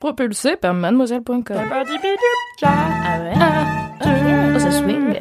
[0.00, 1.42] Propulsé par mademoiselle.com.
[2.62, 3.32] Ah ouais.
[4.54, 5.16] Oh, ça swing.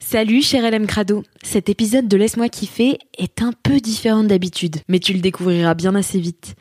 [0.00, 4.98] Salut cher LM Crado, cet épisode de Laisse-moi kiffer est un peu différent d'habitude, mais
[4.98, 6.56] tu le découvriras bien assez vite.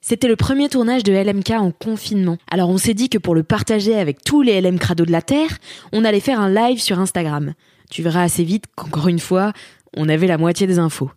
[0.00, 3.44] C'était le premier tournage de LMK en confinement, alors on s'est dit que pour le
[3.44, 5.58] partager avec tous les LM Crado de la Terre,
[5.92, 7.54] on allait faire un live sur Instagram.
[7.88, 9.52] Tu verras assez vite qu'encore une fois,
[9.96, 11.10] on avait la moitié des infos.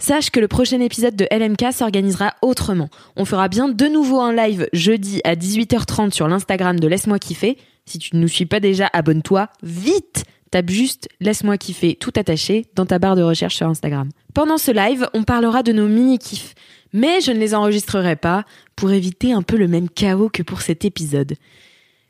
[0.00, 2.88] Sache que le prochain épisode de LMK s'organisera autrement.
[3.16, 7.58] On fera bien de nouveau un live jeudi à 18h30 sur l'Instagram de Laisse-moi kiffer.
[7.84, 12.66] Si tu ne nous suis pas déjà, abonne-toi vite Tape juste Laisse-moi kiffer tout attaché
[12.76, 14.08] dans ta barre de recherche sur Instagram.
[14.34, 16.54] Pendant ce live, on parlera de nos mini-kifs.
[16.92, 18.44] Mais je ne les enregistrerai pas
[18.76, 21.34] pour éviter un peu le même chaos que pour cet épisode.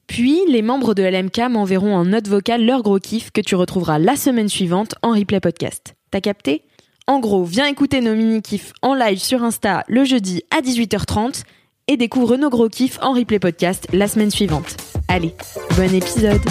[0.07, 3.99] Puis, les membres de LMK m'enverront en note vocale leur gros kiff que tu retrouveras
[3.99, 5.95] la semaine suivante en replay podcast.
[6.11, 6.65] T'as capté?
[7.09, 11.45] En gros, viens écouter nos mini-kifs en live sur Insta le jeudi à 18h30
[11.87, 14.77] et découvre nos gros kiffs en replay podcast la semaine suivante.
[15.09, 15.35] Allez,
[15.75, 16.43] bon épisode.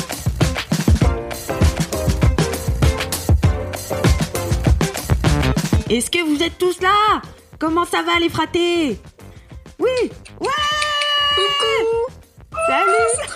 [5.91, 7.21] Est-ce que vous êtes tous là?
[7.59, 8.99] Comment ça va les fratés?
[9.77, 10.49] Oui Ouais!
[12.67, 13.29] Salut!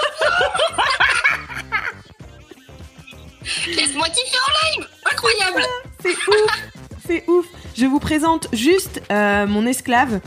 [3.76, 4.88] Laisse-moi kiffer en live!
[5.12, 5.64] Incroyable!
[6.02, 6.71] C'est ouf
[7.12, 7.46] C'est ouf
[7.76, 10.22] Je vous présente juste euh, mon esclave,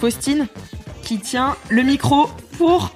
[0.00, 0.46] Faustine,
[1.02, 2.92] qui tient le micro pour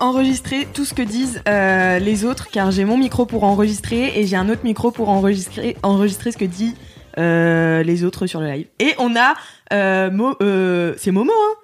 [0.00, 4.26] enregistrer tout ce que disent euh, les autres, car j'ai mon micro pour enregistrer et
[4.26, 6.74] j'ai un autre micro pour enregistrer, enregistrer ce que dit
[7.18, 8.66] euh, les autres sur le live.
[8.78, 9.34] Et on a
[9.74, 11.54] euh, Mo- euh, c'est Momo, hein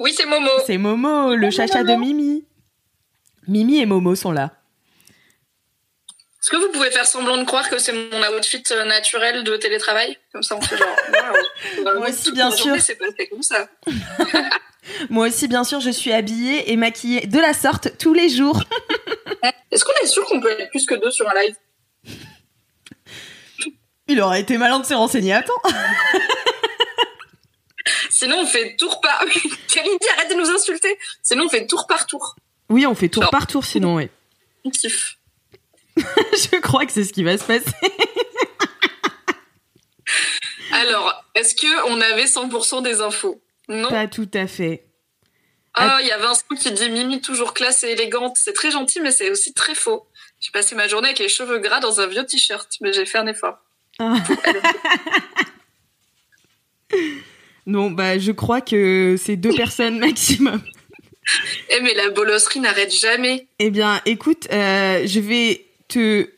[0.00, 0.48] Oui, c'est Momo.
[0.66, 2.42] C'est Momo, le chacha de Mimi.
[3.46, 4.50] Mimi et Momo sont là.
[6.48, 9.54] Est-ce que vous pouvez faire semblant de croire que c'est mon outfit euh, naturel de
[9.58, 10.16] télétravail?
[10.32, 10.96] Comme ça, on fait genre.
[11.94, 12.74] Moi aussi, bien sûr.
[12.80, 13.68] C'est passé comme ça.
[15.10, 18.62] Moi aussi, bien sûr, je suis habillée et maquillée de la sorte tous les jours.
[19.70, 21.54] Est-ce qu'on est sûr qu'on peut être plus que deux sur un live?
[24.08, 25.52] Il aurait été malin de se renseigner à temps.
[28.08, 29.22] Sinon, on fait tour par.
[29.70, 30.98] Kalindi, arrête de nous insulter.
[31.22, 32.36] Sinon, on fait tour par tour.
[32.70, 34.08] Oui, on fait tour par tour sinon, oui.
[34.64, 35.17] On kiffe.
[36.32, 37.64] je crois que c'est ce qui va se passer.
[40.72, 43.40] Alors, est-ce que on avait 100% des infos?
[43.68, 43.88] Non.
[43.88, 44.84] Pas tout à fait.
[45.74, 48.36] Ah, il y a Vincent qui dit Mimi toujours classe et élégante.
[48.36, 50.06] C'est très gentil, mais c'est aussi très faux.
[50.40, 53.18] J'ai passé ma journée avec les cheveux gras dans un vieux t-shirt, mais j'ai fait
[53.18, 53.58] un effort.
[53.98, 54.16] Ah.
[57.66, 60.62] Non, bah, je crois que c'est deux personnes maximum.
[61.68, 63.46] Eh, mais la bolosserie n'arrête jamais.
[63.58, 66.30] Eh bien, écoute, euh, je vais te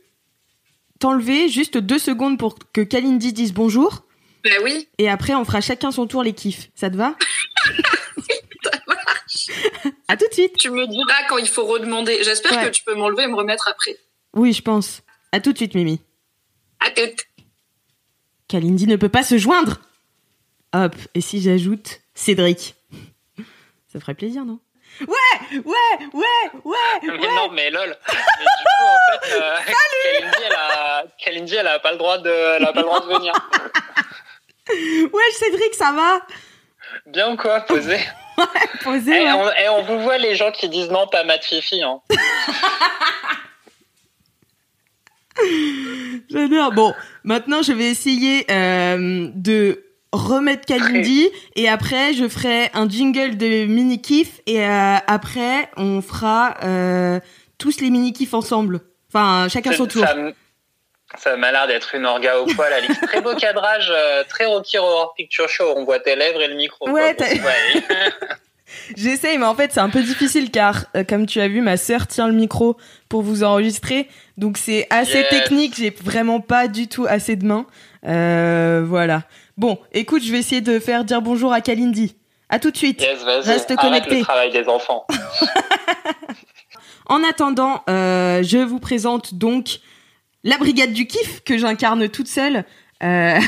[0.98, 4.04] t'enlever juste deux secondes pour que Kalindi dise bonjour.
[4.44, 6.70] Bah oui, Et après, on fera chacun son tour les kiffs.
[6.74, 7.14] Ça te va?
[8.62, 9.50] Ça marche.
[10.08, 10.56] À tout de suite.
[10.56, 12.18] Tu me diras quand il faut redemander.
[12.24, 12.64] J'espère Ouais.
[12.66, 13.96] que tu peux m'enlever et me remettre après.
[14.34, 15.02] Oui, je pense.
[15.32, 16.00] À tout de suite, Mimi.
[16.80, 17.26] À toutes.
[18.48, 19.80] Kalindi ne peut pas se joindre.
[20.74, 22.74] Hop, et si j'ajoute Cédric?
[23.92, 24.58] Ça ferait plaisir, non?
[25.06, 27.34] Ouais, ouais, ouais, ouais, Mais ouais.
[27.34, 27.96] non, mais lol.
[28.08, 29.54] Mais du coup, en fait, euh,
[30.02, 33.00] Kalindi, elle a, Kalindi, elle a pas le droit de, elle a pas le droit
[33.00, 33.32] de venir.
[35.12, 36.20] Ouais, Cédric, ça va?
[37.06, 37.98] Bien ou quoi, posé.
[38.84, 39.32] Posé, Et ouais.
[39.32, 42.00] on, eh, on vous voit les gens qui disent non, pas Matt Fifi, hein.
[46.30, 46.72] J'adore.
[46.72, 46.94] Bon,
[47.24, 53.66] maintenant, je vais essayer euh, de remettre Kalindi et après, je ferai un jingle de
[53.66, 57.20] mini-kiff et euh, après, on fera euh,
[57.58, 58.80] tous les mini-kiffs ensemble.
[59.12, 60.04] Enfin, chacun son tour.
[61.18, 63.00] Ça, m'a l'air d'être une orga au poil, Alix.
[63.02, 65.74] Très beau cadrage, euh, très Rocky Horror Picture Show.
[65.76, 66.88] On voit tes lèvres et le micro.
[66.88, 67.16] Ouais.
[68.96, 71.76] J'essaye, mais en fait, c'est un peu difficile car, euh, comme tu as vu, ma
[71.76, 72.76] sœur tient le micro
[73.08, 74.08] pour vous enregistrer.
[74.36, 75.28] Donc, c'est assez Yes.
[75.28, 75.74] technique.
[75.76, 77.66] J'ai vraiment pas du tout assez de mains.
[78.06, 79.22] Euh, voilà.
[79.60, 82.16] Bon, écoute, je vais essayer de faire dire bonjour à Kalindi.
[82.48, 83.02] À tout de suite.
[83.02, 83.22] Yes.
[83.22, 84.16] Reste Arrête connecté.
[84.20, 85.06] le travail des enfants.
[87.06, 89.80] En attendant, euh, je vous présente donc
[90.44, 92.64] la brigade du kiff que j'incarne toute seule
[93.02, 93.40] euh,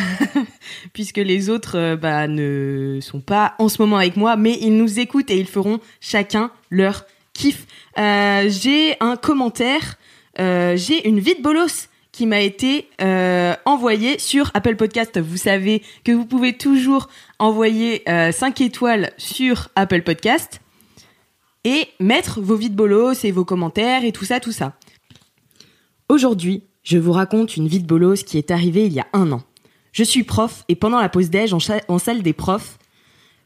[0.92, 4.76] puisque les autres euh, bah, ne sont pas en ce moment avec moi, mais ils
[4.76, 7.64] nous écoutent et ils feront chacun leur kiff.
[7.98, 9.94] Euh, j'ai un commentaire,
[10.36, 15.18] j'ai une vie de bolos qui m'a été euh, envoyée sur Apple Podcast.
[15.18, 20.60] Vous savez que vous pouvez toujours envoyer euh, 5 étoiles sur Apple Podcast
[21.64, 24.74] et mettre vos vies de bolos et vos commentaires et tout ça, tout ça.
[26.08, 29.32] Aujourd'hui, je vous raconte une vie de bolos qui est arrivée il y a un
[29.32, 29.42] an.
[29.92, 32.78] Je suis prof et pendant la pause déj en salle des profs,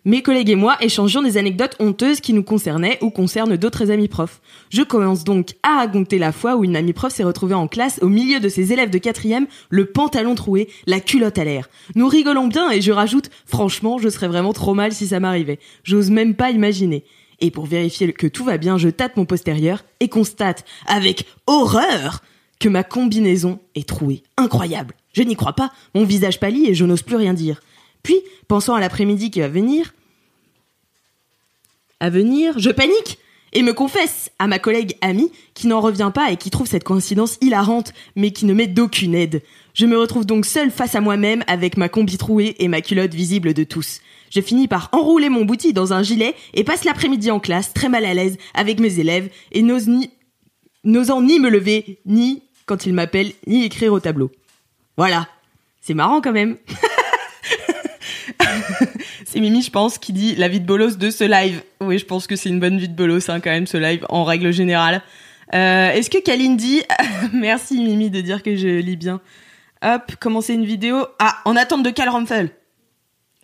[0.06, 4.06] mes collègues et moi échangeons des anecdotes honteuses qui nous concernaient ou concernent d'autres amis
[4.06, 4.40] profs.
[4.70, 7.98] Je commence donc à raconter la fois où une amie prof s'est retrouvée en classe
[8.02, 11.68] au milieu de ses élèves de quatrième, le pantalon troué, la culotte à l'air.
[11.96, 15.58] Nous rigolons bien et je rajoute, franchement, je serais vraiment trop mal si ça m'arrivait.
[15.82, 17.02] J'ose même pas imaginer.
[17.40, 22.22] Et pour vérifier que tout va bien, je tâte mon postérieur et constate, avec horreur,
[22.60, 24.22] que ma combinaison est trouée.
[24.36, 24.94] Incroyable.
[25.12, 25.72] Je n'y crois pas.
[25.94, 27.60] Mon visage pâlit et je n'ose plus rien dire.
[28.06, 29.92] Puis, pensant à l'après-midi qui va venir,
[31.98, 33.18] à venir, je panique
[33.52, 36.84] et me confesse à ma collègue amie qui n'en revient pas et qui trouve cette
[36.84, 39.42] coïncidence hilarante mais qui ne met d'aucune aide.
[39.74, 43.12] Je me retrouve donc seule face à moi-même avec ma combi trouée et ma culotte
[43.12, 44.02] visible de tous.
[44.30, 47.88] Je finis par enrouler mon bouti dans un gilet et passe l'après-midi en classe très
[47.88, 50.10] mal à l'aise avec mes élèves et n'ose ni
[50.84, 54.30] n'osant ni me lever, ni, quand ils m'appellent, ni écrire au tableau.
[54.96, 55.26] Voilà.
[55.80, 56.56] C'est marrant quand même.
[59.24, 61.62] c'est Mimi, je pense, qui dit la vie de bolos de ce live.
[61.80, 64.06] Oui, je pense que c'est une bonne vie de bolos, hein, quand même, ce live,
[64.08, 65.02] en règle générale.
[65.54, 66.82] Euh, Est-ce que Kaline dit...
[67.32, 69.20] Merci Mimi de dire que je lis bien.
[69.82, 71.06] Hop, commencer une vidéo.
[71.18, 72.50] Ah, en attente de Cal Rumpel.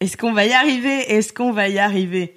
[0.01, 1.13] Est-ce qu'on va y arriver?
[1.13, 2.37] Est-ce qu'on va y arriver?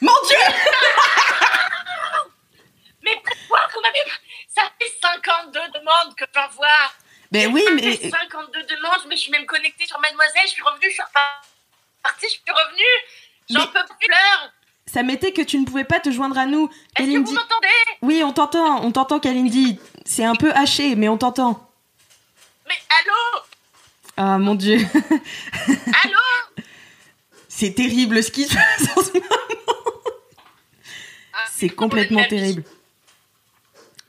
[0.00, 0.36] Mon Dieu
[3.04, 3.60] Mais pourquoi?
[4.56, 6.66] Ça fait 52 demandes que j'envoie.
[7.32, 7.96] Ben oui, mais...
[7.96, 11.02] fait 52 demandes, mais je suis même connectée sur Mademoiselle, je suis revenue, je suis
[11.02, 12.82] repartie, je suis revenue.
[13.50, 14.52] J'en peux plus, l'heure.
[14.86, 16.70] Ça m'était que tu ne pouvais pas te joindre à nous.
[16.96, 17.68] Est-ce que vous m'entendez?
[18.02, 19.78] Oui, on t'entend, on t'entend Kalindi.
[20.04, 21.68] C'est un peu haché, mais on t'entend.
[22.68, 23.42] Mais allô?
[24.16, 24.78] Ah mon dieu.
[26.04, 26.64] Allô?
[27.48, 29.26] C'est terrible ce qui se passe en ce moment.
[31.32, 32.64] Ah, C'est complètement terrible.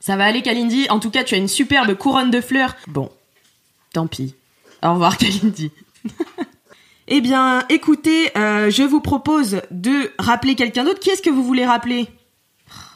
[0.08, 0.86] Ça va aller Kalindi.
[0.88, 2.76] En tout cas, tu as une superbe couronne de fleurs.
[2.86, 3.10] Bon,
[3.92, 4.34] tant pis.
[4.82, 5.70] Au revoir Kalindi.
[7.08, 10.98] eh bien, écoutez, euh, je vous propose de rappeler quelqu'un d'autre.
[10.98, 12.08] Qui est-ce que vous voulez rappeler?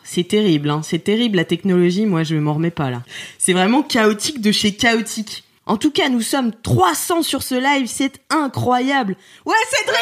[0.04, 0.80] C'est terrible, hein.
[0.82, 3.02] c'est terrible la technologie, moi je m'en remets pas là.
[3.36, 5.44] C'est vraiment chaotique de chez chaotique.
[5.64, 9.14] En tout cas, nous sommes 300 sur ce live, c'est incroyable.
[9.46, 9.96] Ouais, Cédric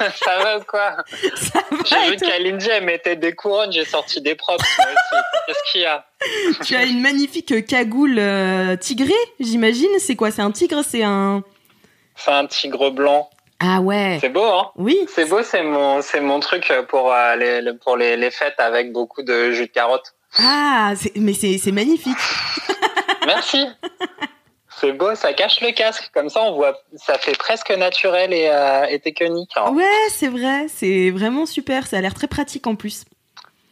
[0.00, 0.96] Ouais, ça va ou quoi
[1.36, 2.46] Ça va J'ai vu elle
[2.80, 5.22] mettait des couronnes, j'ai sorti des props, moi aussi.
[5.46, 6.06] Qu'est-ce qu'il y a
[6.64, 9.90] Tu as une magnifique cagoule euh, tigrée, j'imagine.
[9.98, 10.30] C'est quoi?
[10.30, 11.42] C'est un tigre C'est un...
[12.16, 13.28] C'est un tigre blanc.
[13.60, 14.18] Ah ouais.
[14.22, 14.70] C'est beau, hein?
[14.76, 14.98] Oui.
[15.14, 18.58] C'est beau, c'est mon, c'est mon truc pour, euh, les, le- pour les, les fêtes
[18.58, 20.14] avec beaucoup de jus de carotte.
[20.38, 22.16] Ah, mais c'est c'est magnifique.
[23.26, 23.66] Merci.
[24.82, 26.10] C'est beau, ça cache le casque.
[26.12, 29.52] Comme ça, on voit, ça fait presque naturel et, euh, et technique.
[29.54, 29.70] hein.
[29.72, 30.66] Ouais, c'est vrai.
[30.68, 31.86] C'est vraiment super.
[31.86, 33.04] Ça a l'air très pratique en plus.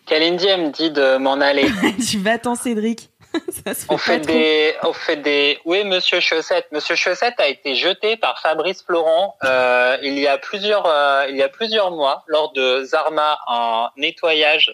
[0.06, 1.66] Kalindi, elle me dit de m'en aller.
[2.10, 3.10] tu vas t'en, Cédric.
[3.64, 5.58] Ça se fait On fait des, on fait des.
[5.64, 6.66] Oui, Monsieur Chaussette.
[6.70, 11.36] Monsieur Chaussette a été jeté par Fabrice Florent euh, il y a plusieurs, euh, il
[11.36, 14.72] y a plusieurs mois lors de Zarma en nettoyage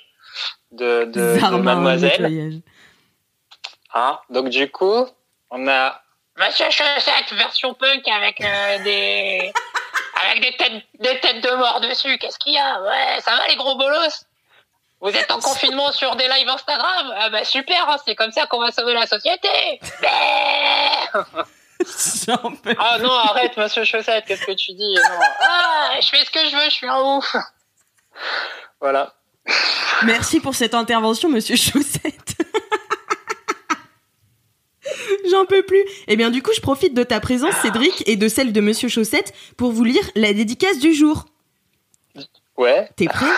[0.73, 2.11] de, de, de Zarma, Mademoiselle.
[2.23, 2.55] nettoyage.
[3.95, 5.07] Hein Donc du coup,
[5.50, 6.00] on a
[6.37, 9.52] Monsieur Chaussette version punk avec euh, des
[10.23, 12.19] avec des têtes des têtes de mort dessus.
[12.19, 12.83] Qu'est-ce qu'il y a?
[12.83, 14.25] Ouais, ça va les gros bolos?
[15.00, 17.14] Vous êtes en confinement sur des lives Instagram?
[17.16, 19.49] Ah bah super, hein, c'est comme ça qu'on va sauver la société.
[22.78, 24.95] Ah non, arrête Monsieur Chaussette, qu'est-ce que tu dis?
[24.95, 25.19] Non.
[25.40, 27.37] Ah, je fais ce que je veux, je suis un ouf.
[28.81, 29.14] Voilà.
[30.05, 32.36] Merci pour cette intervention, monsieur Chaussette.
[35.31, 35.83] J'en peux plus.
[36.09, 38.89] Eh bien, du coup, je profite de ta présence, Cédric, et de celle de monsieur
[38.89, 41.27] Chaussette pour vous lire la dédicace du jour.
[42.57, 42.89] Ouais.
[42.97, 43.27] T'es prêt?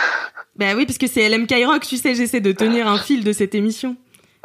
[0.56, 3.32] Bah oui, parce que c'est LMK Rock, tu sais, j'essaie de tenir un fil de
[3.32, 3.96] cette émission.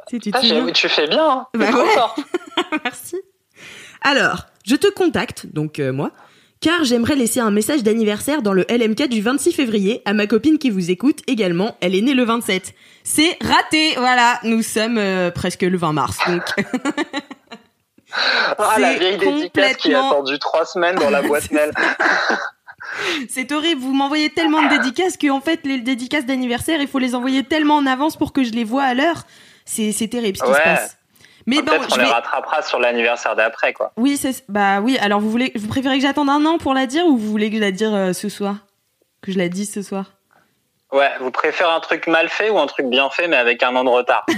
[0.08, 1.28] Tu sais, tu Ah, tu fais bien.
[1.28, 1.48] Hein.
[1.56, 2.24] Bah ouais.
[2.84, 3.16] Merci.
[4.02, 6.12] Alors, je te contacte, donc euh, moi,
[6.64, 10.58] car j'aimerais laisser un message d'anniversaire dans le LMK du 26 février à ma copine
[10.58, 11.76] qui vous écoute également.
[11.82, 12.74] Elle est née le 27.
[13.04, 14.40] C'est raté, voilà.
[14.44, 16.42] Nous sommes euh, presque le 20 mars, donc.
[18.58, 21.72] Ah, la C'est vieille dédicace qui a complètement- attendu trois semaines dans la boîte mail.
[23.30, 27.00] C'est horrible, vous m'envoyez tellement de dédicaces que en fait les dédicaces d'anniversaire, il faut
[27.00, 29.24] les envoyer tellement en avance pour que je les vois à l'heure.
[29.66, 30.58] C'est c'est terrible ce qui Ouais.
[30.58, 30.98] se passe.
[31.46, 33.92] Mais bon, Peut-être qu'on je les rattrapera sur l'anniversaire d'après, quoi.
[33.98, 34.98] Oui, c'est bah oui.
[35.00, 37.50] Alors vous voulez, vous préférez que j'attende un an pour la dire ou vous voulez
[37.50, 38.58] que je la dire euh, ce soir,
[39.22, 40.14] que je la dise ce soir?
[40.92, 43.76] Ouais, vous préférez un truc mal fait ou un truc bien fait, mais avec un
[43.76, 44.26] an de retard?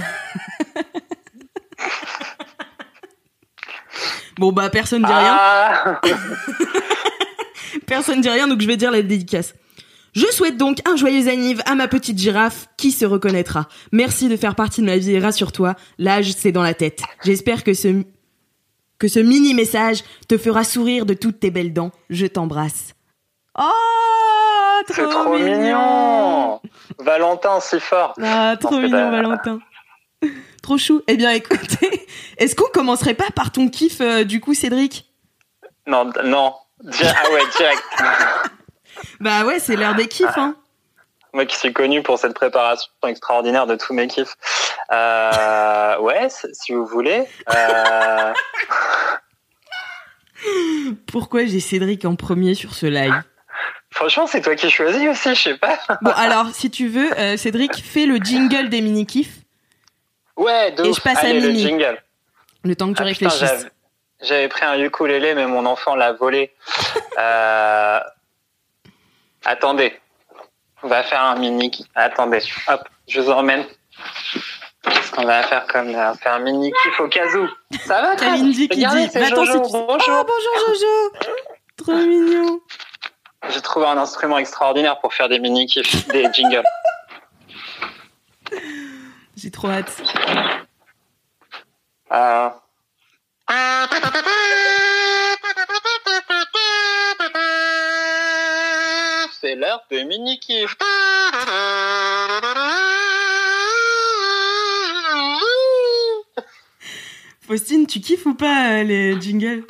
[4.38, 5.36] Bon bah personne dit rien.
[5.38, 6.00] Ah
[7.86, 9.54] Personne dit rien, donc je vais dire la dédicace.
[10.16, 13.68] Je souhaite donc un joyeux anniv à ma petite girafe qui se reconnaîtra.
[13.92, 17.02] Merci de faire partie de ma vie et rassure-toi, l'âge c'est dans la tête.
[17.22, 18.02] J'espère que ce
[18.98, 21.90] que ce mini message te fera sourire de toutes tes belles dents.
[22.08, 22.94] Je t'embrasse.
[23.58, 23.62] Oh,
[24.86, 26.60] trop, C'est trop mignon
[26.98, 29.58] Valentin, si fort Ah, trop mignon, Valentin.
[30.62, 31.02] trop chou.
[31.08, 32.06] Eh bien, écoutez,
[32.38, 35.10] est-ce qu'on commencerait pas par ton kiff, euh, du coup, Cédric?
[35.86, 36.54] Non, non.
[36.82, 37.82] Di- Ah ouais, direct.
[39.20, 40.56] Bah ouais, c'est l'heure des kiffs, hein.
[41.32, 44.36] Moi qui suis connu pour cette préparation extraordinaire de tous mes kiffs.
[44.92, 47.26] Euh, ouais, si vous voulez.
[47.54, 48.32] Euh,
[51.10, 53.22] Pourquoi j'ai Cédric en premier sur ce live?
[53.90, 55.78] Franchement, c'est toi qui choisis aussi, je sais pas.
[56.02, 59.38] Bon, alors, si tu veux, euh, Cédric, fais le jingle des mini-kiffs,
[60.36, 60.96] Ouais, de Et ouf.
[60.96, 61.98] je passe à Allez, le jingle.
[62.62, 63.40] le temps que tu Ah, réfléchisses.
[63.40, 63.70] j'avais-
[64.22, 66.52] J'avais pris un ukulélé, mais mon enfant l'a volé.
[67.18, 68.00] Euh,
[69.46, 69.92] Attendez.
[70.82, 71.70] On va faire un mini.
[71.94, 72.42] Attendez.
[72.66, 73.64] Hop, je vous emmène.
[74.82, 77.48] Qu'est-ce qu'on va faire comme euh, on fait un mini kiff au cas où.
[77.86, 79.60] Ça va, toi Kalindi qui Regardez, dit c'est Jojo.
[79.60, 79.98] Bonjour.
[80.08, 81.12] Oh, bonjour Jojo
[81.76, 82.60] Trop mignon
[83.48, 86.64] J'ai trouvé un instrument extraordinaire pour faire des mini kiffs, des jingles.
[89.36, 90.02] J'ai trop hâte.
[92.12, 92.50] Euh,
[99.46, 100.76] C'est l'heure des mini kiffs.
[107.46, 109.62] Faustine, tu kiffes ou pas euh, les jingles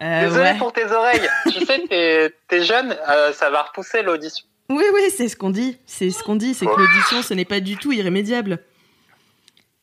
[0.00, 0.58] Euh, Désolé ouais.
[0.58, 1.28] pour tes oreilles.
[1.52, 4.44] tu sais, t'es, t'es jeune, euh, ça va repousser l'audition.
[4.68, 5.78] Oui, oui, c'est ce qu'on dit.
[5.86, 8.60] C'est ce qu'on dit, c'est que l'audition, ce n'est pas du tout irrémédiable.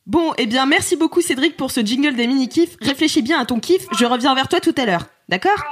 [0.06, 2.78] Bon, eh bien, merci beaucoup Cédric pour ce jingle des mini-kiffs.
[2.82, 5.06] Réfléchis bien à ton kiff, je reviens vers toi tout à l'heure.
[5.30, 5.64] D'accord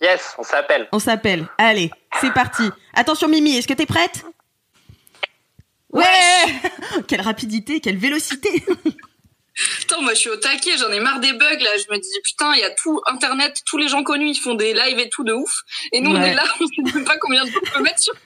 [0.00, 0.88] Yes, on s'appelle.
[0.92, 1.48] On s'appelle.
[1.58, 2.62] Allez, c'est parti.
[2.94, 4.24] Attention Mimi, est-ce que t'es prête
[5.90, 6.04] Ouais
[7.08, 8.64] Quelle rapidité, quelle vélocité
[9.80, 11.70] Putain, moi je suis au taquet, j'en ai marre des bugs là.
[11.76, 14.54] Je me dis putain, il y a tout internet, tous les gens connus, ils font
[14.54, 15.62] des lives et tout de ouf.
[15.92, 18.00] Et nous on est là, on sait même pas combien de temps on peut mettre
[18.00, 18.14] sur.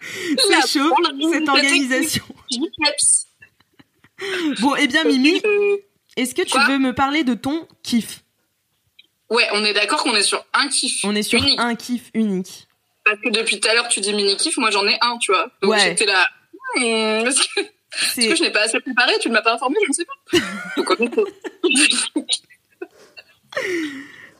[0.00, 0.94] C'est chaud,
[1.32, 2.24] cette organisation.
[4.60, 5.42] Bon, eh bien Mimi,
[6.22, 8.22] est-ce que tu Quoi veux me parler de ton kiff?
[9.30, 11.04] Ouais, on est d'accord qu'on est sur un kiff.
[11.04, 11.60] On est sur unique.
[11.60, 12.66] un kiff unique.
[13.04, 15.32] Parce que depuis tout à l'heure tu dis mini kiff, moi j'en ai un, tu
[15.32, 15.50] vois.
[15.62, 15.80] Donc Ouais.
[15.80, 16.26] j'étais là.
[16.76, 17.46] hmm, est-ce
[18.28, 20.14] que, je n'ai pas assez préparé Tu ne m'as pas informé, je ne sais pas.
[20.76, 21.14] Donc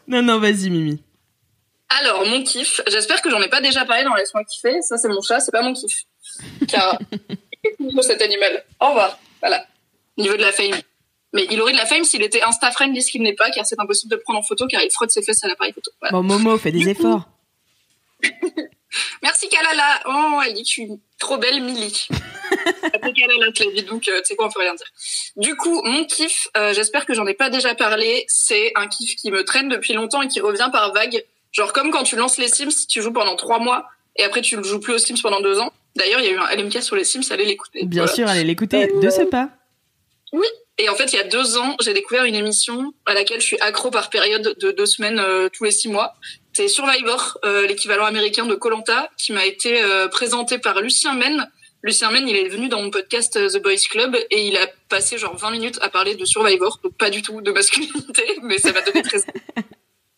[0.07, 1.03] Non, non, vas-y Mimi.
[2.01, 4.81] Alors, mon kiff, j'espère que j'en ai pas déjà parlé dans Laisse-moi kiffer.
[4.83, 6.03] Ça, c'est mon chat, c'est pas mon kiff.
[6.69, 6.99] Car,
[8.03, 8.65] cet animal.
[8.81, 9.19] Au revoir.
[9.41, 9.67] Voilà.
[10.19, 10.75] Niveau de la fame.
[11.35, 13.79] Mais il aurait de la fame s'il était Insta-friendly, ce qu'il n'est pas, car c'est
[13.79, 15.91] impossible de prendre en photo, car il frotte ses fesses à l'appareil photo.
[16.01, 16.13] Voilà.
[16.13, 17.29] Bon, Momo, fais des efforts.
[19.23, 20.01] Merci Kalala.
[20.07, 22.09] Oh, elle je suis trop belle, Milly.
[22.95, 24.87] Après Kalala, je l'ai dit, donc euh, tu sais quoi, on peut rien dire.
[25.37, 29.15] Du coup, mon kiff, euh, j'espère que j'en ai pas déjà parlé, c'est un kiff
[29.17, 31.25] qui me traîne depuis longtemps et qui revient par vague.
[31.53, 34.57] Genre comme quand tu lances les Sims, tu joues pendant trois mois et après tu
[34.57, 35.73] ne joues plus aux Sims pendant deux ans.
[35.97, 37.85] D'ailleurs, il y a eu un LMK sur les Sims, allez l'écouter.
[37.85, 38.15] Bien Voilà.
[38.15, 39.51] sûr, allez l'écouter de ce pas.
[40.79, 43.47] Et en fait, il y a deux ans, j'ai découvert une émission à laquelle je
[43.47, 46.15] suis accro par période de deux semaines euh, tous les six mois.
[46.53, 51.51] C'est Survivor, euh, l'équivalent américain de Colanta, qui m'a été euh, présenté par Lucien Men.
[51.83, 55.19] Lucien Men, il est venu dans mon podcast The Boys Club et il a passé
[55.19, 58.73] genre 20 minutes à parler de Survivor, donc pas du tout de masculinité, mais ça
[58.73, 59.19] m'a donné très.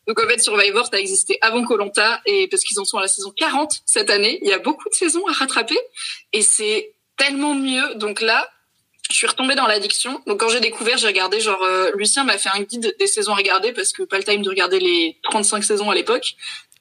[0.06, 3.02] Donc en fait, Survivor, ça a existé avant Colanta et parce qu'ils en sont à
[3.02, 5.78] la saison 40 cette année, il y a beaucoup de saisons à rattraper
[6.32, 7.94] et c'est tellement mieux.
[7.94, 8.48] Donc là,
[9.10, 10.22] je suis retombée dans l'addiction.
[10.26, 13.32] Donc quand j'ai découvert, j'ai regardé genre euh, Lucien m'a fait un guide des saisons
[13.32, 16.34] à regarder parce que pas le time de regarder les 35 saisons à l'époque.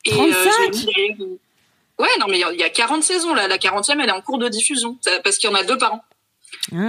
[0.05, 0.33] Et 35?
[0.33, 1.37] je l'ai mis derrière une-
[1.99, 4.07] Ouais, non mais il y a- il y a 40 saisons là, la 40e elle
[4.09, 6.03] est en cours de diffusion parce qu'il y en a deux par an.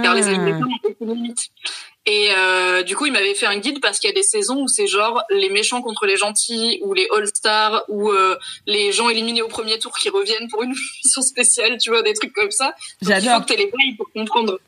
[0.03, 0.27] Car les Ah.
[0.29, 1.39] animateurs ont aucune limite.
[2.07, 4.61] Et euh, du coup, il m'avait fait un guide parce qu'il y a des saisons
[4.63, 9.07] où c'est genre les méchants contre les gentils, ou les All-Stars, ou euh, les gens
[9.09, 10.71] éliminés au premier tour qui reviennent pour une
[11.03, 12.67] mission spéciale, tu vois, des trucs comme ça.
[12.67, 13.41] Donc, Il faut J'adore.
[13.41, 14.59] que t'aies les bails pour comprendre.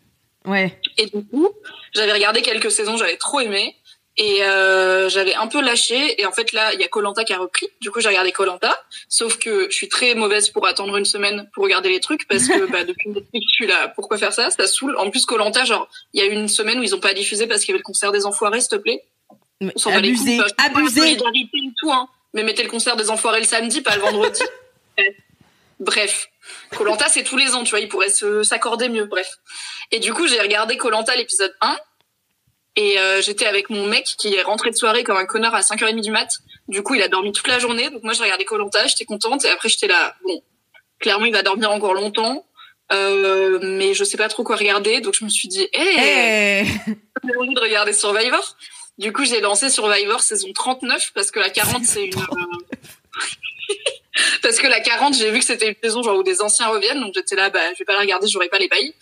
[0.45, 0.77] Ouais.
[0.97, 1.49] Et du coup,
[1.93, 3.75] j'avais regardé quelques saisons, j'avais trop aimé.
[4.15, 6.21] Et euh, j'avais un peu lâché.
[6.21, 7.67] Et en fait, là, il y a Colanta qui a repris.
[7.81, 8.75] Du coup, j'ai regardé Colanta.
[9.09, 12.47] Sauf que je suis très mauvaise pour attendre une semaine pour regarder les trucs parce
[12.47, 14.51] que bah, depuis que je suis là, pourquoi faire ça?
[14.51, 14.95] Ça saoule.
[14.97, 17.47] En plus, Colanta, genre, il y a eu une semaine où ils ont pas diffusé
[17.47, 19.03] parce qu'il y avait le concert des Enfoirés, s'il te plaît.
[19.61, 20.99] On s'en les abusé, la abusé.
[20.99, 22.07] solidarité et tout, hein.
[22.33, 24.41] Mais mettez le concert des Enfoirés le samedi, pas le vendredi.
[25.79, 26.29] Bref.
[26.75, 29.29] Colanta, c'est tous les ans, tu vois, ils pourraient se- s'accorder mieux, bref.
[29.91, 31.77] Et du coup, j'ai regardé Colanta l'épisode 1.
[32.75, 35.61] Et euh, j'étais avec mon mec qui est rentré de soirée comme un connard à
[35.61, 36.39] 5h30 du mat.
[36.67, 37.89] Du coup, il a dormi toute la journée.
[37.91, 39.45] Donc moi, j'ai regardé Colanta, j'étais contente.
[39.45, 40.41] Et après, j'étais là, bon,
[40.99, 42.45] clairement, il va dormir encore longtemps.
[42.91, 45.01] Euh, mais je sais pas trop quoi regarder.
[45.01, 46.63] Donc je me suis dit, hé, Eh
[47.23, 48.55] j'ai envie de regarder Survivor.
[48.97, 52.13] Du coup, j'ai lancé Survivor saison 39 parce que la 40, c'est une...
[54.33, 56.67] euh, parce que la 40, j'ai vu que c'était une saison genre où des anciens
[56.67, 56.99] reviennent.
[57.01, 58.93] Donc j'étais là, bah, je vais pas la regarder, j'aurai pas les bails.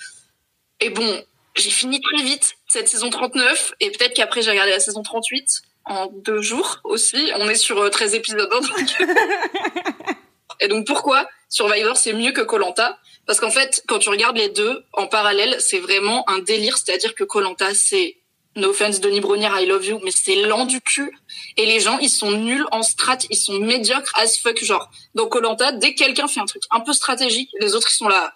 [0.79, 1.23] Et bon,
[1.55, 3.73] j'ai fini très vite cette saison 39.
[3.79, 7.31] Et peut-être qu'après, j'ai regardé la saison 38 en deux jours aussi.
[7.37, 8.49] On est sur euh, 13 épisodes.
[8.51, 9.07] hein, donc-
[10.59, 12.97] et donc pourquoi Survivor, c'est mieux que Colanta?
[13.25, 16.77] Parce qu'en fait, quand tu regardes les deux en parallèle, c'est vraiment un délire.
[16.77, 18.17] C'est-à-dire que Colanta, c'est
[18.55, 21.11] no offense Denis Brognière, I love you, mais c'est lent du cul.
[21.57, 24.63] Et les gens, ils sont nuls en strat, ils sont médiocres as fuck.
[24.63, 27.95] Genre, dans Colanta, dès que quelqu'un fait un truc un peu stratégique, les autres, ils
[27.95, 28.33] sont là.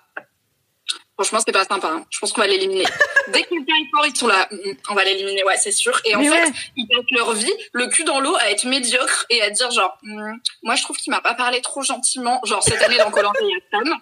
[1.18, 1.88] Franchement, c'est pas sympa.
[1.90, 2.06] hein.
[2.10, 2.84] Je pense qu'on va l'éliminer.
[3.30, 4.50] Dès que quelqu'un est fort, ils sont là.
[4.52, 5.98] Mm, On va l'éliminer, ouais, c'est sûr.
[6.04, 6.52] Et en Mais fait, ouais.
[6.76, 9.98] ils passent leur vie, le cul dans l'eau, à être médiocre et à dire genre,
[10.04, 12.42] Hmm, moi je trouve qu'il m'a pas parlé trop gentiment.
[12.44, 13.96] Genre cette année dans Colanta, il y a Sam.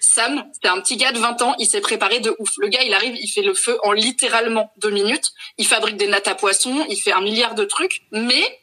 [0.00, 2.50] Sam, c'est un petit gars de 20 ans, il s'est préparé de ouf.
[2.58, 5.30] Le gars, il arrive, il fait le feu en littéralement deux minutes.
[5.58, 8.60] Il fabrique des nattes à poissons, il fait un milliard de trucs, mais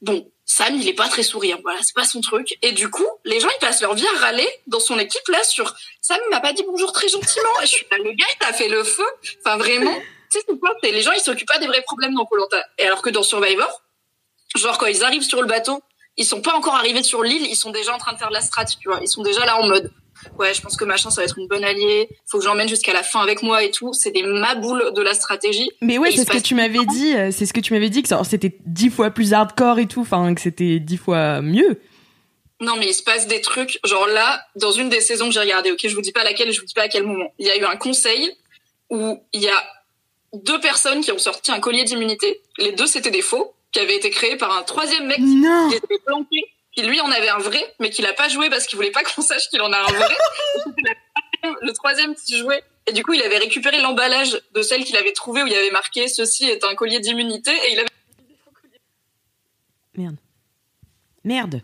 [0.00, 1.58] bon, Sam, il est pas très souriant.
[1.62, 2.58] Voilà, c'est pas son truc.
[2.62, 5.42] Et du coup, les gens, ils passent leur vie à râler dans son équipe là
[5.44, 7.60] sur Sam il m'a pas dit bonjour très gentiment.
[7.62, 9.06] Et je suis là, le gars, il t'a fait le feu.
[9.44, 12.24] Enfin vraiment, tu sais c'est quoi les gens, ils s'occupent pas des vrais problèmes dans
[12.24, 12.64] Colanta.
[12.78, 13.82] Et alors que dans Survivor,
[14.56, 15.82] genre quand ils arrivent sur le bateau,
[16.16, 18.34] ils sont pas encore arrivés sur l'île, ils sont déjà en train de faire de
[18.34, 19.00] la strat, tu vois.
[19.02, 19.92] Ils sont déjà là en mode
[20.38, 22.08] ouais, je pense que machin ça va être une bonne alliée.
[22.26, 23.92] Faut que j'emmène jusqu'à la fin avec moi et tout.
[23.92, 25.70] C'est des maboules de la stratégie.
[25.80, 27.14] Mais ouais, c'est ce que tu m'avais dit.
[27.14, 30.00] euh, C'est ce que tu m'avais dit que c'était dix fois plus hardcore et tout.
[30.02, 31.80] Enfin, que c'était dix fois mieux.
[32.60, 33.78] Non, mais il se passe des trucs.
[33.84, 36.50] Genre là, dans une des saisons que j'ai regardées, ok, je vous dis pas laquelle,
[36.52, 37.32] je vous dis pas à quel moment.
[37.38, 38.32] Il y a eu un conseil
[38.90, 39.62] où il y a
[40.34, 42.40] deux personnes qui ont sorti un collier d'immunité.
[42.58, 45.68] Les deux, c'était des faux, qui avaient été créés par un troisième mec Non.
[45.70, 46.44] qui était planqué,
[46.80, 49.02] qui lui en avait un vrai, mais qui l'a pas joué parce qu'il voulait pas
[49.02, 50.16] qu'on sache qu'il en a un vrai.
[51.62, 52.62] Le troisième qui jouait.
[52.86, 55.56] Et du coup, il avait récupéré l'emballage de celle qu'il avait trouvée où il y
[55.56, 57.88] avait marqué ceci est un collier d'immunité et il avait.
[61.24, 61.62] Merde.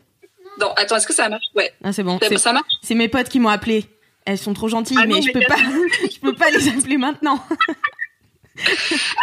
[0.61, 1.47] Non, attends, est-ce que ça marche?
[1.55, 2.19] Ouais, Ah, c'est bon.
[2.21, 2.67] ça, C'est- ça marche?
[2.83, 3.87] C'est mes potes qui m'ont appelé.
[4.27, 5.57] Elles sont trop gentilles, Ah non, mais je mais peux pas.
[6.13, 7.39] je peux pas les appeler maintenant.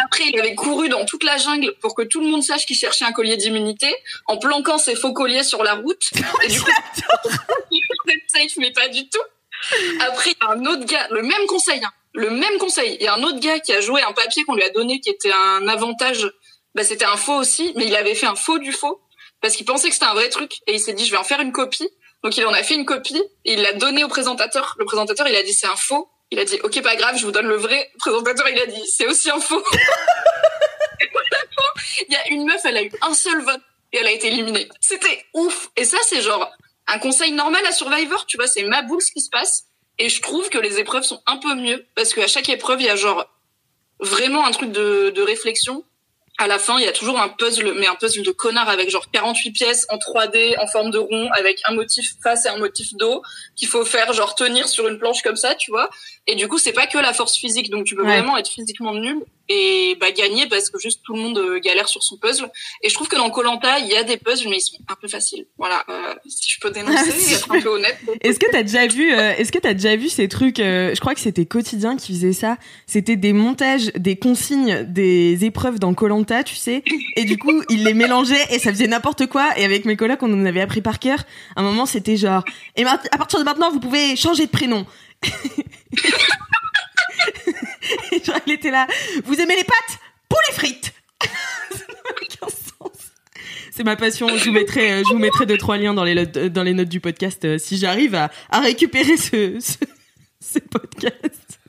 [0.04, 2.76] Après, il avait couru dans toute la jungle pour que tout le monde sache qu'il
[2.76, 3.94] cherchait un collier d'immunité,
[4.26, 6.10] en planquant ses faux colliers sur la route.
[6.44, 6.70] Et du coup,
[7.70, 7.80] il
[8.28, 9.20] safe, mais pas du tout.
[10.00, 12.96] Après, il y a un autre gars, le même conseil, hein, le même conseil.
[13.00, 15.00] Il y a un autre gars qui a joué un papier qu'on lui a donné
[15.00, 16.30] qui était un avantage.
[16.74, 19.00] Bah, c'était un faux aussi, mais il avait fait un faux du faux
[19.40, 21.24] parce qu'il pensait que c'était un vrai truc et il s'est dit je vais en
[21.24, 21.88] faire une copie.
[22.22, 24.76] Donc il en a fait une copie et il l'a donné au présentateur.
[24.78, 26.08] Le présentateur, il a dit c'est un faux.
[26.32, 27.90] Il a dit ok pas grave, je vous donne le vrai.
[27.92, 29.62] Le présentateur, il a dit c'est aussi un faux.
[32.08, 33.60] Il y a une meuf, elle a eu un seul vote
[33.92, 34.66] et elle a été éliminée.
[34.80, 35.68] C'était ouf.
[35.76, 36.50] Et ça, c'est genre
[36.86, 39.64] un conseil normal à Survivor, tu vois, c'est ma boule ce qui se passe.
[39.98, 42.86] Et je trouve que les épreuves sont un peu mieux parce qu'à chaque épreuve, il
[42.86, 43.26] y a genre
[44.00, 45.84] vraiment un truc de, de réflexion.
[46.38, 48.90] À la fin, il y a toujours un puzzle, mais un puzzle de connard avec
[48.90, 52.56] genre 48 pièces en 3D, en forme de rond, avec un motif face et un
[52.56, 53.22] motif dos,
[53.54, 55.90] qu'il faut faire genre tenir sur une planche comme ça, tu vois.
[56.26, 58.16] Et du coup, c'est pas que la force physique, donc tu peux Ouais.
[58.18, 61.88] vraiment être physiquement nul et bah gagner parce que juste tout le monde euh, galère
[61.88, 62.50] sur son puzzle.
[62.82, 64.94] Et je trouve que dans Colanta, il y a des puzzles, mais ils sont un
[65.00, 65.46] peu faciles.
[65.58, 67.98] Voilà, euh, si je peux dénoncer, être un peu honnête.
[68.22, 71.00] Est-ce que t'as déjà vu euh, Est-ce que t'as déjà vu ces trucs euh, Je
[71.00, 72.56] crois que c'était quotidien qui faisait ça.
[72.86, 76.82] C'était des montages, des consignes, des épreuves dans Colanta, tu sais.
[77.16, 79.50] Et du coup, ils les mélangeaient et ça faisait n'importe quoi.
[79.56, 81.24] Et avec mes collègues, on en avait appris par cœur.
[81.56, 82.44] À un moment, c'était genre.
[82.76, 84.86] Et à partir de maintenant, vous pouvez changer de prénom.
[88.24, 88.86] genre, il était là.
[89.24, 89.98] Vous aimez les pâtes?
[90.28, 90.92] Pour les frites.
[91.22, 92.98] ça n'a aucun sens.
[93.72, 94.28] C'est ma passion.
[94.28, 96.74] Je vous mettrai, euh, je vous mettrai deux trois liens dans les notes, dans les
[96.74, 99.76] notes du podcast euh, si j'arrive à, à récupérer ce, ce,
[100.40, 101.60] ce podcast.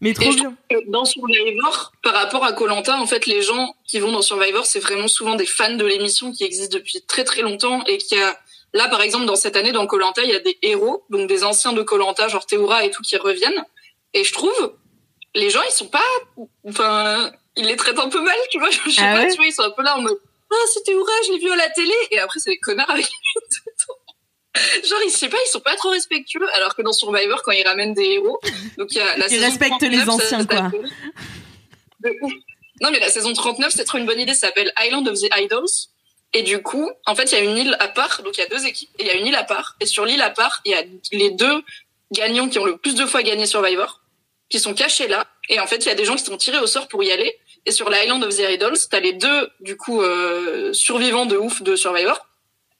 [0.00, 0.56] Mais trop bien.
[0.88, 4.80] dans Survivor, par rapport à Colanta, en fait, les gens qui vont dans Survivor, c'est
[4.80, 8.38] vraiment souvent des fans de l'émission qui existe depuis très très longtemps et qui a
[8.72, 11.44] là, par exemple, dans cette année dans Colanta, il y a des héros, donc des
[11.44, 13.62] anciens de Colanta, genre Théoura et tout, qui reviennent.
[14.14, 14.74] Et je trouve
[15.34, 16.02] les gens, ils sont pas,
[16.64, 18.70] enfin, ils les traitent un peu mal, tu vois.
[18.86, 20.18] Je sais Ah pas, ouais tu vois, ils sont un peu là en mode
[20.50, 21.94] Ah, c'était Oura, je l'ai vu à la télé.
[22.10, 23.06] Et après, c'est des connards avec.
[24.84, 26.46] Genre, ils, je sais pas, ils sont pas trop respectueux.
[26.54, 28.40] Alors que dans Survivor, quand ils ramènent des héros,
[28.76, 30.70] donc il y a la Ils respectent 39, les ça anciens, quoi.
[32.00, 32.32] De ouf.
[32.80, 34.34] Non, mais la saison 39, c'est trop une bonne idée.
[34.34, 35.68] Ça s'appelle Island of the Idols.
[36.32, 38.22] Et du coup, en fait, il y a une île à part.
[38.22, 38.90] Donc, il y a deux équipes.
[38.98, 39.76] Et il y a une île à part.
[39.80, 41.62] Et sur l'île à part, il y a les deux
[42.12, 43.99] gagnants qui ont le plus de fois gagné Survivor,
[44.50, 45.26] qui sont cachés là.
[45.48, 47.10] Et en fait, il y a des gens qui sont tirés au sort pour y
[47.10, 47.34] aller.
[47.66, 51.62] Et sur l'Island of the Idols, t'as les deux, du coup, euh, survivants de ouf
[51.62, 52.26] de Survivor,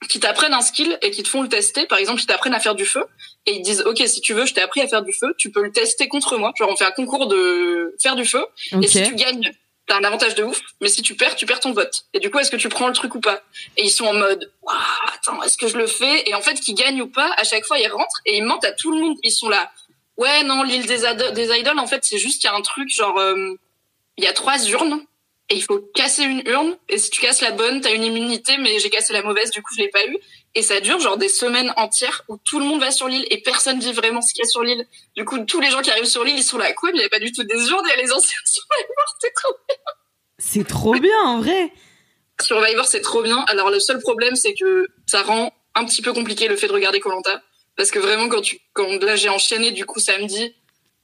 [0.08, 1.86] qui t'apprennent un skill et qui te font le tester.
[1.86, 3.04] Par exemple, ils t'apprennent à faire du feu.
[3.46, 5.34] Et ils disent, OK, si tu veux, je t'ai appris à faire du feu.
[5.38, 6.52] Tu peux le tester contre moi.
[6.58, 8.44] Genre, on fait un concours de faire du feu.
[8.82, 9.52] Et si tu gagnes,
[9.86, 10.60] t'as un avantage de ouf.
[10.80, 12.04] Mais si tu perds, tu perds ton vote.
[12.14, 13.42] Et du coup, est-ce que tu prends le truc ou pas?
[13.76, 14.76] Et ils sont en mode, Waouh,
[15.14, 16.28] attends, est-ce que je le fais?
[16.28, 18.64] Et en fait, qu'ils gagnent ou pas, à chaque fois, ils rentrent et ils mentent
[18.64, 19.18] à tout le monde.
[19.22, 19.70] Ils sont là.
[20.20, 22.90] Ouais, non, l'île des, des idoles, en fait, c'est juste qu'il y a un truc,
[22.90, 23.54] genre, euh,
[24.18, 25.00] il y a trois urnes.
[25.48, 26.76] Et il faut casser une urne.
[26.90, 29.62] Et si tu casses la bonne, t'as une immunité, mais j'ai cassé la mauvaise, du
[29.62, 30.18] coup, je l'ai pas eu.
[30.54, 33.40] Et ça dure genre des semaines entières où tout le monde va sur l'île et
[33.40, 34.86] personne dit vraiment ce qu'il y a sur l'île.
[35.16, 37.00] Du coup, tous les gens qui arrivent sur l'île, ils sont là, quoi, mais il
[37.00, 39.54] n'y a pas du tout des urnes, a les anciens Survivor, c'est trop
[40.38, 41.72] C'est trop bien, en vrai.
[42.40, 43.42] Survivor, c'est trop bien.
[43.48, 46.72] Alors, le seul problème, c'est que ça rend un petit peu compliqué le fait de
[46.72, 47.42] regarder Colanta.
[47.76, 50.54] Parce que vraiment, quand tu, quand là, j'ai enchaîné, du coup, samedi,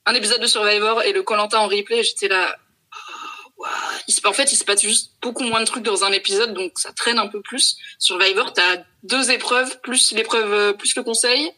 [0.05, 2.57] un épisode de Survivor et le Colanta en replay, j'étais là,
[2.93, 3.71] oh, waouh.
[4.09, 6.53] Il se- en fait, il se passe juste beaucoup moins de trucs dans un épisode,
[6.55, 7.77] donc ça traîne un peu plus.
[7.99, 11.51] Survivor, t'as deux épreuves, plus l'épreuve, euh, plus le conseil,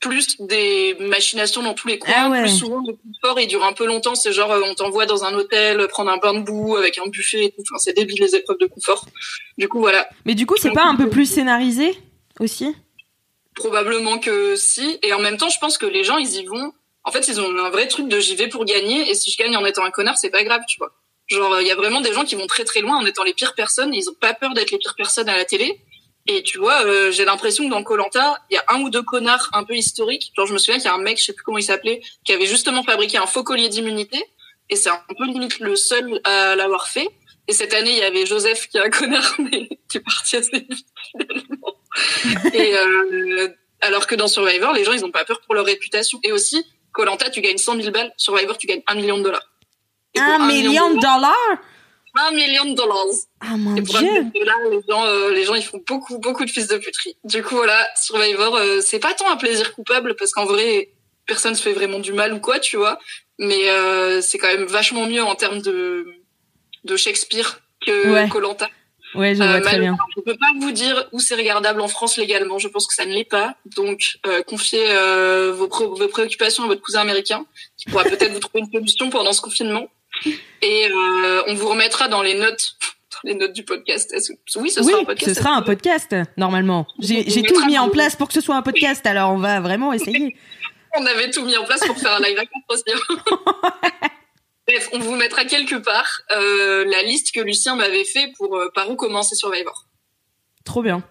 [0.00, 2.40] plus des machinations dans tous les coins, Ah ouais.
[2.42, 5.24] plus souvent le confort, il dure un peu longtemps, c'est genre, euh, on t'envoie dans
[5.24, 7.62] un hôtel, prendre un bain de boue avec un buffet et tout.
[7.70, 9.04] Enfin, c'est débile les épreuves de confort.
[9.58, 10.08] Du coup, voilà.
[10.24, 11.98] Mais du coup, c'est pas un peu plus scénarisé
[12.38, 12.74] aussi?
[13.60, 14.98] Probablement que si.
[15.02, 16.72] Et en même temps, je pense que les gens, ils y vont.
[17.04, 19.10] En fait, ils ont un vrai truc de j'y vais pour gagner.
[19.10, 20.92] Et si je gagne en étant un connard, c'est pas grave, tu vois.
[21.26, 23.34] Genre, il y a vraiment des gens qui vont très très loin en étant les
[23.34, 23.92] pires personnes.
[23.92, 25.78] Ils ont pas peur d'être les pires personnes à la télé.
[26.26, 29.02] Et tu vois, euh, j'ai l'impression que dans Colanta, il y a un ou deux
[29.02, 30.32] connards un peu historiques.
[30.36, 32.00] Genre, je me souviens qu'il y a un mec, je sais plus comment il s'appelait,
[32.24, 34.24] qui avait justement fabriqué un faux collier d'immunité.
[34.70, 37.08] Et c'est un peu limite le seul à l'avoir fait.
[37.50, 40.36] Et cette année, il y avait Joseph qui est un connard, mais qui est parti
[40.36, 41.74] assez vite finalement.
[42.54, 43.48] Et euh,
[43.80, 46.20] alors que dans Survivor, les gens, ils ont pas peur pour leur réputation.
[46.22, 48.12] Et aussi, Colanta, tu gagnes 100 000 balles.
[48.16, 49.50] Survivor, tu gagnes 1 million de dollars.
[50.14, 51.58] Et Un million de dollars
[52.16, 53.06] Un million de dollars.
[53.40, 56.44] Ah mon Et pour dieu dollars, les gens, euh, les gens, ils font beaucoup, beaucoup
[56.44, 57.16] de fils de puterie.
[57.24, 60.92] Du coup, voilà, Survivor, euh, c'est pas tant un plaisir coupable parce qu'en vrai,
[61.26, 63.00] personne se fait vraiment du mal ou quoi, tu vois.
[63.40, 66.19] Mais euh, c'est quand même vachement mieux en termes de,
[66.84, 68.28] de Shakespeare que.
[68.28, 68.68] Colanta.
[69.16, 69.96] Ouais, je Euh, vois très bien.
[70.16, 72.58] Je peux pas vous dire où c'est regardable en France légalement.
[72.60, 73.56] Je pense que ça ne l'est pas.
[73.76, 77.44] Donc, euh, confiez euh, vos, pré- vos préoccupations à votre cousin américain,
[77.76, 79.88] qui pourra peut-être vous trouver une solution pendant ce confinement.
[80.62, 82.76] Et euh, on vous remettra dans les notes,
[83.12, 84.14] dans les notes du podcast.
[84.56, 85.34] Oui, ce Oui, sera un podcast.
[85.34, 86.86] ce sera un podcast, normalement.
[87.00, 89.92] J'ai tout mis en place pour que ce soit un podcast, alors on va vraiment
[89.98, 90.36] essayer.
[90.96, 92.84] On avait tout mis en place pour faire un live à aussi.
[94.70, 98.70] Bref, on vous mettra quelque part euh, la liste que Lucien m'avait fait pour euh,
[98.74, 99.86] par où commencer Survivor.
[100.64, 101.02] Trop bien.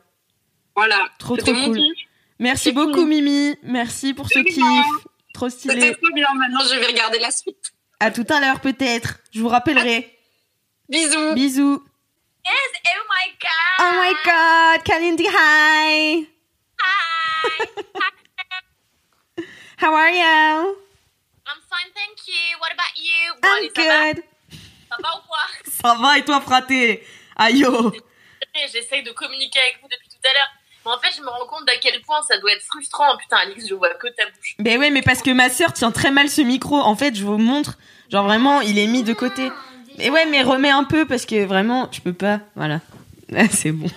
[0.75, 1.09] Voilà.
[1.19, 1.77] Trop, C'était trop cool.
[1.77, 2.05] kiff.
[2.39, 3.07] Merci beaucoup, cool.
[3.07, 3.57] Mimi.
[3.63, 4.85] Merci pour ce kiff.
[5.33, 5.93] Trop C'était stylé.
[5.95, 6.27] trop bien.
[6.35, 7.73] Maintenant, je vais regarder la suite.
[7.99, 9.19] À tout à l'heure, peut-être.
[9.33, 10.17] Je vous rappellerai.
[10.87, 11.33] Bisous.
[11.33, 11.83] Bisous.
[12.45, 13.79] Yes, oh my god.
[13.81, 16.27] Oh my god, Kalindi, hi.
[19.81, 20.75] How are you?
[21.99, 22.57] Thank you.
[22.61, 23.35] What about you?
[23.41, 24.23] Bon, I'm allez, ça va good.
[24.89, 25.71] Ça va ou quoi?
[25.81, 27.05] Ça va et toi, fraté?
[27.35, 27.91] Aïe, oh.
[28.71, 30.47] J'essaye de communiquer avec vous depuis tout à l'heure.
[30.85, 33.17] Mais en fait, je me rends compte d'à quel point ça doit être frustrant.
[33.17, 34.55] Putain, Alix, je vois que ta bouche.
[34.59, 36.77] Ben ouais, mais parce que ma sœur tient très mal ce micro.
[36.77, 37.77] En fait, je vous montre.
[38.09, 39.51] Genre vraiment, il est mis de côté.
[39.97, 42.39] Mais ouais, mais remets un peu parce que vraiment, je peux pas.
[42.55, 42.79] Voilà.
[43.51, 43.89] C'est bon.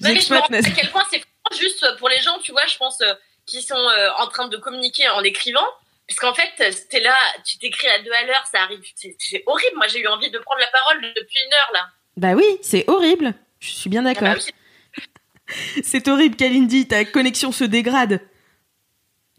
[0.00, 1.22] Non, mais je me rends compte à quel point c'est
[1.58, 3.14] juste pour les gens, tu vois, je pense, euh,
[3.50, 5.66] qui sont euh, en train de communiquer en écrivant.
[6.08, 6.50] Parce qu'en fait,
[6.88, 8.80] t'es là, tu t'écris à deux à l'heure, ça arrive.
[8.96, 9.76] C'est horrible.
[9.76, 11.86] Moi, j'ai eu envie de prendre la parole depuis une heure, là.
[12.16, 13.34] Bah oui, c'est horrible.
[13.60, 14.34] Je suis bien Ah d'accord.
[14.34, 15.04] bah oui.
[15.82, 18.20] C'est horrible, Kalindi, ta connexion se dégrade.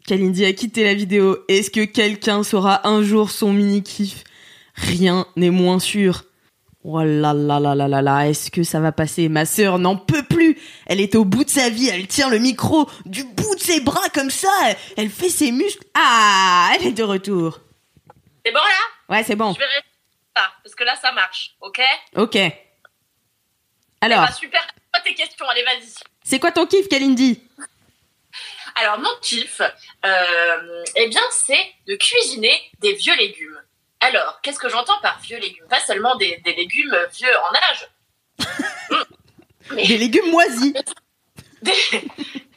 [0.07, 1.43] Kalindi a quitté la vidéo.
[1.47, 4.23] Est-ce que quelqu'un saura un jour son mini-kiff?
[4.75, 6.25] Rien n'est moins sûr.
[6.83, 9.29] Oh là là là là là là, est-ce que ça va passer?
[9.29, 10.59] Ma sœur n'en peut plus.
[10.87, 13.81] Elle est au bout de sa vie, elle tient le micro du bout de ses
[13.81, 14.49] bras comme ça.
[14.97, 15.83] Elle fait ses muscles.
[15.93, 17.59] Ah, elle est de retour.
[18.43, 19.15] C'est bon, là?
[19.15, 19.53] Ouais, c'est bon.
[19.53, 19.65] Je vais
[20.35, 21.81] ça, parce que là, ça marche, ok?
[22.15, 22.37] Ok.
[24.01, 24.65] Alors, Bah, super.
[24.91, 25.87] Pas tes questions, allez, vas-y.
[26.23, 27.43] c'est quoi ton kiff, Kalindi?
[28.75, 29.61] Alors, mon kiff,
[30.05, 33.60] euh, eh bien, c'est de cuisiner des vieux légumes.
[34.01, 35.67] Alors, qu'est-ce que j'entends par vieux légumes?
[35.69, 37.87] Pas seulement des, des légumes vieux en âge.
[39.71, 40.73] Mais Des légumes moisis.
[41.61, 41.73] des...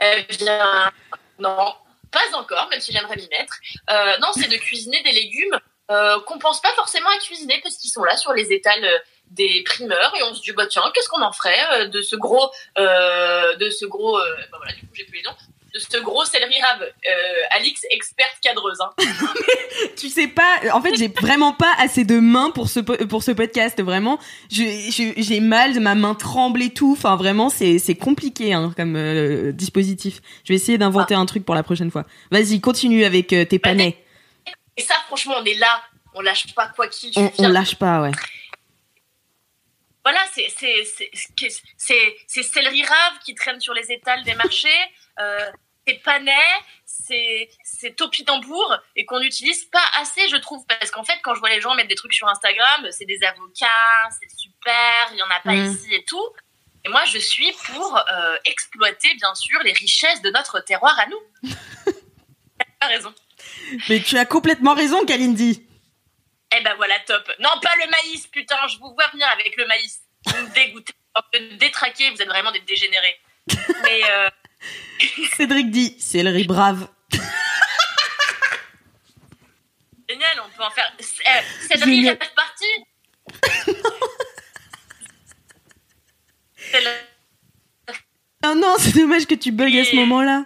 [0.01, 0.91] Eh bien,
[1.39, 1.75] non,
[2.11, 3.55] pas encore, même si j'aimerais m'y mettre.
[3.91, 7.77] Euh, non, c'est de cuisiner des légumes euh, qu'on pense pas forcément à cuisiner parce
[7.77, 8.99] qu'ils sont là sur les étals euh,
[9.31, 12.17] des primeurs et on se dit bah tiens qu'est-ce qu'on en ferait euh, de ce
[12.17, 15.37] gros euh, de ce gros euh, bah voilà du coup j'ai plus les noms
[15.75, 18.91] de ce gros céleri rave euh, Alix experte cadreuse hein.
[19.97, 23.23] Tu sais pas, en fait, j'ai vraiment pas assez de mains pour ce, po- pour
[23.25, 24.21] ce podcast, vraiment.
[24.49, 26.93] J'ai mal, ma main tremble et tout.
[26.97, 30.21] Enfin, vraiment, c'est compliqué hein, comme euh, dispositif.
[30.45, 32.05] Je vais essayer d'inventer un truc pour la prochaine fois.
[32.31, 33.99] Vas-y, continue avec euh, tes panais.
[34.77, 35.83] et ça franchement on est là
[36.15, 38.13] on lâche pas quoi qu'il On, on lâche pas, ouais.
[40.05, 40.49] voilà, c'est
[42.43, 44.69] céleri rave qui traîne sur les étals des marchés,
[45.19, 45.39] euh,
[45.87, 46.33] c'est panais,
[46.85, 51.40] c'est c'est topinambour et qu'on n'utilise pas assez, je trouve, parce qu'en fait, quand je
[51.40, 55.23] vois les gens mettre des trucs sur Instagram, c'est des avocats, c'est super, il y
[55.23, 55.73] en a pas Mm.
[55.73, 56.29] ici et tout.
[56.87, 61.07] Et moi, je suis pour euh, exploiter, bien sûr, les richesses de notre terroir à
[61.07, 61.20] nous.
[62.81, 63.14] T'as raison.
[63.88, 65.66] Mais tu as complètement raison, Kalindi.
[66.57, 67.31] Eh ben voilà, top.
[67.40, 70.01] Non, pas le maïs, putain, je vous vois venir avec le maïs.
[70.27, 73.18] Vous me dégoûtez, vous me détraquez, vous êtes vraiment des dégénérés.
[73.83, 74.29] Mais euh,
[75.37, 76.88] Cédric dit, céleri brave.
[80.09, 80.92] génial, on peut en faire.
[80.98, 82.14] Euh, Cédric, Génial.
[82.14, 82.64] est parti
[86.57, 86.90] C'est le...
[88.46, 90.44] Oh non, c'est dommage que tu bugs à ce moment-là.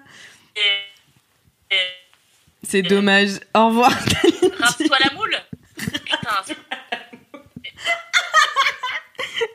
[0.54, 1.78] et- et-
[2.62, 3.40] C'est dommage.
[3.54, 3.90] Au revoir.
[4.60, 5.36] Rase-toi la moule
[5.76, 6.56] Putain, c'est-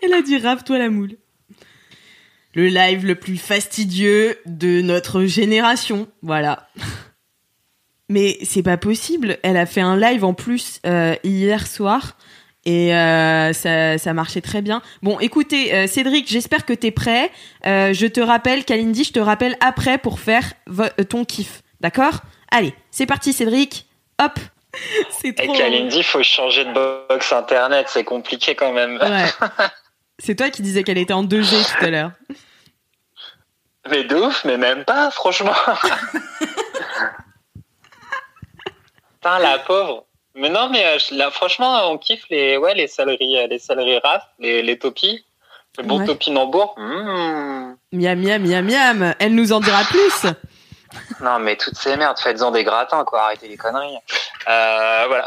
[0.02, 1.17] Elle a dit rave-toi la moule.
[2.56, 6.08] Le live le plus fastidieux de notre génération.
[6.22, 6.68] Voilà.
[8.10, 9.38] Mais c'est pas possible.
[9.44, 12.18] Elle a fait un live en plus euh, hier soir.
[12.66, 14.82] Et euh, ça, ça marchait très bien.
[15.02, 17.30] Bon, écoutez, euh, Cédric, j'espère que t'es prêt.
[17.66, 21.62] Euh, je te rappelle, Kalindi, je te rappelle après pour faire euh, ton kiff.
[21.82, 22.22] D'accord?
[22.52, 23.88] Allez, c'est parti, Cédric.
[24.22, 24.39] Hop.
[25.22, 25.48] C'est Et.
[25.48, 28.98] Kalindi, faut changer de box internet, c'est compliqué quand même.
[29.00, 29.48] Ouais.
[30.19, 32.12] C'est toi qui disais qu'elle était en 2G tout à l'heure.
[33.89, 35.54] Mais de ouf, mais même pas, franchement.
[39.13, 40.06] Putain, la pauvre.
[40.36, 43.99] Mais non, mais euh, là, franchement, on kiffe les, ouais, les céleris, euh, les céleris
[43.99, 45.26] raf, les, les topis.
[45.78, 46.06] Le bon Ouais.
[46.06, 46.76] topinambour.
[46.78, 47.76] Mmh.
[47.93, 49.15] Miam, miam, miam, miam.
[49.19, 50.26] Elle nous en dira plus.
[51.21, 53.23] Non, mais toutes ces merdes, faites-en des gratins, quoi.
[53.23, 53.97] Arrêtez les conneries.
[54.47, 55.26] Euh, voilà.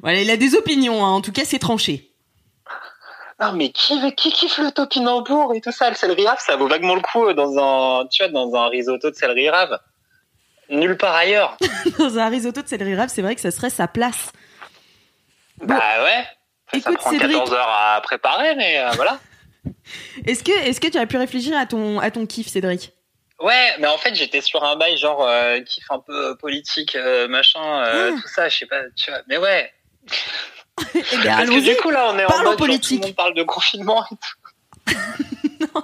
[0.00, 1.10] Voilà, il a des opinions, hein.
[1.10, 2.05] en tout cas, c'est tranché.
[3.40, 5.90] Non, mais qui, qui kiffe le topinambour et tout ça?
[5.90, 7.58] Le céleri rave, ça vaut vaguement le coup dans
[8.02, 9.78] un, tu vois, dans un risotto de céleri rave.
[10.70, 11.56] Nulle part ailleurs.
[11.98, 14.32] Dans un risotto de céleri rave, c'est vrai que ça serait sa place.
[15.62, 16.24] Bah ouais.
[16.72, 17.32] Ça, ça Écoute, prend Cédric.
[17.36, 19.20] 14 heures à préparer, mais euh, voilà.
[20.26, 22.92] Est-ce que, est-ce que tu as pu réfléchir à ton, à ton kiff, Cédric?
[23.38, 26.96] Ouais, mais en fait, j'étais sur un bail genre euh, kiff un peu euh, politique,
[26.96, 28.20] euh, machin, euh, Ah.
[28.20, 29.20] tout ça, je sais pas, tu vois.
[29.28, 29.72] Mais ouais.
[30.94, 33.00] Eh bien, Parce que du coup, là, on est en mode genre, politique.
[33.00, 34.94] tout le monde parle de confinement et tout.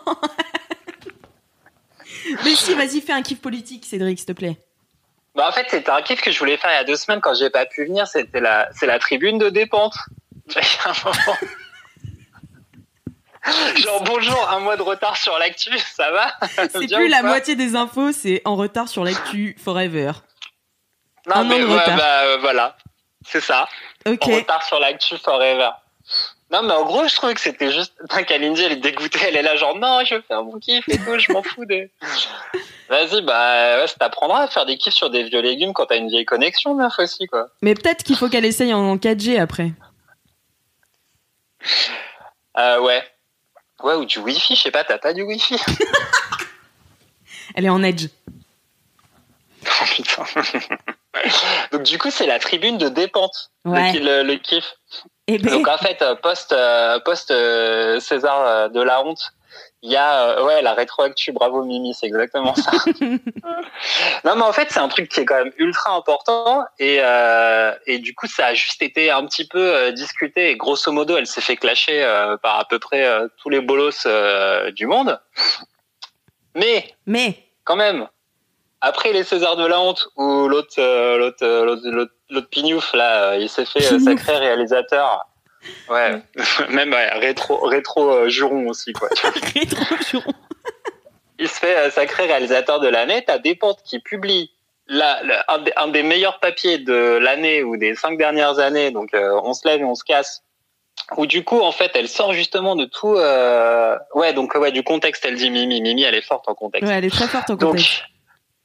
[2.44, 4.56] Mais si, vas-y, fais un kiff politique, Cédric, s'il te plaît.
[5.34, 7.20] Bah, en fait, c'était un kiff que je voulais faire il y a deux semaines
[7.20, 8.06] quand j'ai pas pu venir.
[8.06, 9.94] C'était la, c'est la tribune de dépente.
[10.84, 11.36] Un moment.
[13.76, 16.32] Genre, bonjour, un mois de retard sur l'actu, ça va?
[16.70, 20.12] C'est plus la moitié des infos, c'est en retard sur l'actu forever.
[21.26, 21.96] Non, Un mais de ouais, retard.
[21.96, 22.76] bah, euh, voilà.
[23.26, 23.68] C'est ça.
[24.06, 24.26] Ok.
[24.28, 25.70] En retard sur l'actu forever.
[26.50, 27.94] Non, mais en gros, je trouvais que c'était juste.
[27.98, 29.20] Putain, Kalindi, elle est dégoûtée.
[29.26, 31.64] Elle est là, genre, non, je veux faire mon kiff et tout, je m'en fous
[31.64, 31.88] de.
[32.90, 35.96] Vas-y, bah, ouais, ça t'apprendra à faire des kiffs sur des vieux légumes quand t'as
[35.96, 37.46] une vieille connexion, meuf aussi, quoi.
[37.62, 39.72] Mais peut-être qu'il faut qu'elle essaye en 4G après.
[42.58, 43.02] Euh, ouais.
[43.82, 45.56] Ouais, ou du wifi, je sais pas, t'as pas du wifi?
[47.54, 48.08] Elle est en edge.
[49.64, 50.24] Oh putain.
[51.72, 53.50] Donc, du coup, c'est la tribune de dépente.
[53.64, 53.92] Ouais.
[53.94, 54.76] Le, le, kiff.
[55.28, 59.32] Eh ben, Donc en fait, euh, post euh, post euh, César de la honte,
[59.82, 61.32] il y a euh, ouais la rétroactu.
[61.32, 62.70] Bravo Mimi, c'est exactement ça.
[64.24, 67.74] non mais en fait c'est un truc qui est quand même ultra important et euh,
[67.86, 71.16] et du coup ça a juste été un petit peu euh, discuté et grosso modo
[71.16, 75.20] elle s'est fait clasher euh, par à peu près tous les bolos euh, du monde.
[76.54, 78.06] Mais mais, quand même,
[78.82, 82.92] après les Césars de la honte où l'autre euh, l'autre euh, l'autre l'autre l'autre pignouf
[82.94, 85.26] là, euh, il s'est fait sacré réalisateur.
[85.88, 86.20] Ouais,
[86.68, 89.08] même ouais, rétro rétro euh, juron aussi quoi.
[89.54, 90.32] rétro juron.
[91.38, 93.24] Il se fait euh, sacré réalisateur de l'année.
[93.24, 94.50] T'as Dépente qui publie
[94.88, 99.14] la, un, des, un des meilleurs papiers de l'année ou des cinq dernières années, donc
[99.14, 100.42] euh, on se lève et on se casse,
[101.16, 104.82] où du coup en fait elle sort justement de tout, euh, ouais donc ouais du
[104.82, 106.90] contexte elle dit Mimi, Mimi elle est forte en contexte.
[106.90, 108.02] Ouais, elle est très forte en Donc, contexte.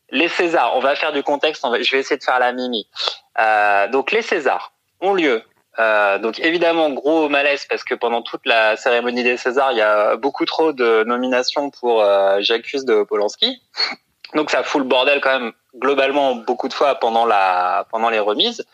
[0.09, 2.51] Les Césars, on va faire du contexte, on va- je vais essayer de faire la
[2.53, 2.87] Mimi.
[3.39, 5.43] Euh, donc, les Césars ont lieu.
[5.79, 9.81] Euh, donc, évidemment, gros malaise parce que pendant toute la cérémonie des Césars, il y
[9.81, 13.61] a beaucoup trop de nominations pour euh, J'accuse de Polanski.
[14.33, 18.19] Donc, ça fout le bordel quand même globalement beaucoup de fois pendant la pendant les
[18.19, 18.65] remises.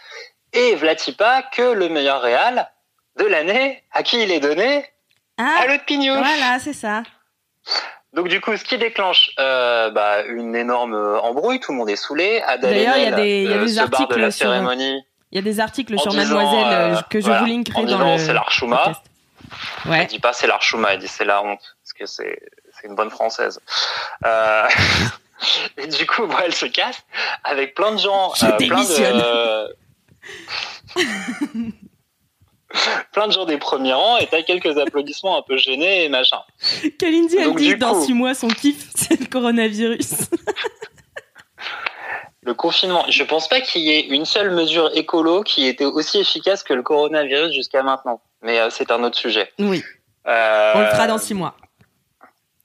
[0.53, 2.69] Et Vlatipa que le meilleur réal
[3.17, 4.85] de l'année, à qui il est donné?
[5.37, 6.13] Ah, À l'autre pignou.
[6.15, 7.03] voilà, c'est ça.
[8.13, 11.89] Donc du coup, ce qui déclenche euh, bah, une énorme euh, embrouille, tout le monde
[11.89, 12.41] est saoulé.
[12.61, 14.45] D'ailleurs, il y a Haenel, des- il y a euh, des de articles la sur-
[14.47, 17.45] cérémonie Il y a des articles sur disant, Mademoiselle euh, euh, que je voilà, vous
[17.47, 18.77] linkerai dans le c'est l'Archuma.
[18.77, 19.01] podcast.
[19.85, 20.05] Elle Ouais.
[20.05, 22.39] dit pas c'est l'Archuma, elle dit c'est la honte parce que c'est
[22.79, 23.59] c'est une bonne française.
[24.25, 24.67] Euh,
[25.77, 27.03] et du coup, bon, elle se casse
[27.43, 29.75] avec plein de gens, Je euh, plein de
[33.13, 36.39] plein de gens des premiers rangs et t'as quelques applaudissements un peu gênés et machin.
[36.99, 40.11] Kalindi, elle dit dans coup- six mois, son kiff, c'est le coronavirus.
[42.45, 46.19] Le confinement, je pense pas qu'il y ait une seule mesure écolo qui était aussi
[46.19, 48.19] efficace que le coronavirus jusqu'à maintenant.
[48.41, 49.49] Mais euh, c'est un autre sujet.
[49.59, 49.81] oui,
[50.27, 51.55] Euh, on le fera dans six mois.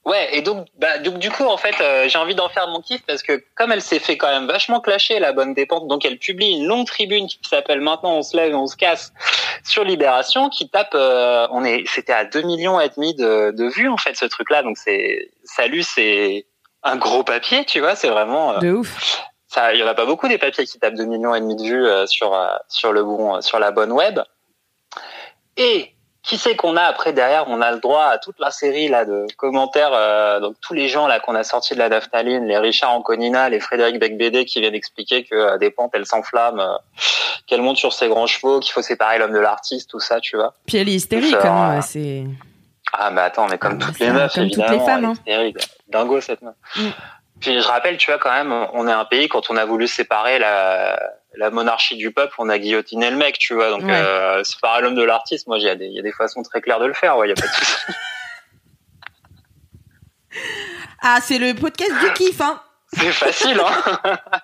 [0.05, 2.79] Ouais, et donc, bah, donc du coup, en fait, euh, j'ai envie d'en faire mon
[2.81, 6.05] kiff parce que comme elle s'est fait quand même vachement clasher la bonne dépente, donc
[6.05, 9.11] elle publie une longue tribune qui s'appelle Maintenant on se lève et on se casse
[9.63, 13.65] sur Libération, qui tape, euh, on est, c'était à 2 millions et demi de, de
[13.67, 16.45] vues en fait ce truc-là, donc c'est, salut, c'est
[16.81, 18.53] un gros papier, tu vois, c'est vraiment.
[18.53, 19.21] euh, De ouf.
[19.47, 21.55] ça, il y en a pas beaucoup des papiers qui tapent 2 millions et demi
[21.57, 24.21] de vues euh, sur euh, sur le bon euh, sur la bonne web.
[25.57, 28.89] Et qui sait qu'on a après derrière, on a le droit à toute la série
[28.89, 32.45] là de commentaires, euh, donc tous les gens là qu'on a sortis de la naphtaline,
[32.45, 36.59] les Richard Anconina, les Frédéric Becbédé qui viennent expliquer que euh, des pentes elles s'enflamment,
[36.61, 36.75] euh,
[37.47, 40.35] qu'elle monte sur ses grands chevaux, qu'il faut séparer l'homme de l'artiste, tout ça, tu
[40.35, 40.53] vois.
[40.67, 41.77] Puis elle est hystérique, Ça, hein.
[41.77, 42.25] euh, C'est.
[42.91, 45.13] Ah mais attends, mais comme Ah, toutes les meufs, comme toutes les évidemment, femmes, hein.
[45.13, 45.57] hystérique.
[45.87, 46.55] Dingo cette meuf.
[46.75, 46.89] Mm.
[47.39, 49.87] Puis je rappelle, tu vois quand même, on est un pays quand on a voulu
[49.87, 50.99] séparer la,
[51.35, 53.69] la monarchie du peuple, on a guillotiné le mec, tu vois.
[53.69, 53.91] Donc Ouais.
[53.93, 56.61] euh, séparer l'homme de l'artiste, moi il y a des y a des façons très
[56.61, 57.75] claires de le faire, ouais, y a pas de souci.
[61.01, 62.61] Ah, c'est le podcast du kiff, hein.
[62.93, 64.17] C'est facile, hein.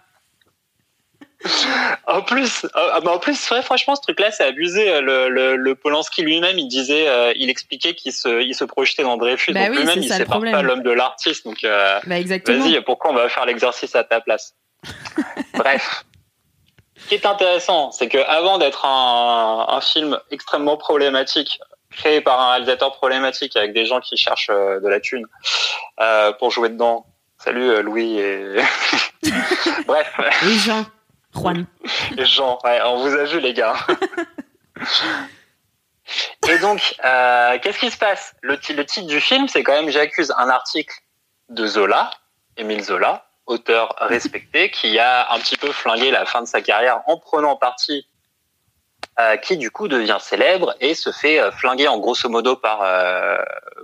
[2.08, 5.00] En plus, euh, bah, en plus, ouais, franchement, ce truc-là, c'est abusé.
[5.02, 9.04] Le, le, le Polanski lui-même, il disait, euh, il expliquait qu'il se, il se projetait
[9.04, 9.54] dans Dreyfus.
[9.54, 11.46] Bah donc oui, lui-même, c'est il le sépare pas l'homme de l'artiste.
[11.46, 12.16] Donc, euh, Bah.
[12.22, 14.56] Vas-y, pourquoi on va faire l'exercice à ta place?
[15.54, 16.06] Bref.
[17.06, 21.60] Ce qui est intéressant, c'est que avant d'être un, un film extrêmement problématique,
[21.92, 25.24] créé par un réalisateur problématique avec des gens qui cherchent euh, de la thune
[26.00, 27.06] euh, pour jouer dedans.
[27.38, 28.56] Salut euh, Louis et
[29.86, 30.84] bref, Oui, Jean.
[31.36, 31.68] Juan.
[32.14, 33.76] les gens, ouais, on vous a vu les gars.
[36.50, 38.34] Et donc, euh, qu'est-ce qui se passe?
[38.42, 40.96] Le, le titre du film, c'est quand même J'accuse un article
[41.50, 42.10] de Zola,
[42.58, 47.02] Émile Zola, auteur respecté, qui a un petit peu flingué la fin de sa carrière
[47.08, 48.08] en prenant parti,
[49.20, 52.82] euh, qui du coup devient célèbre et se fait euh, flinguer en grosso modo par
[52.84, 53.38] euh,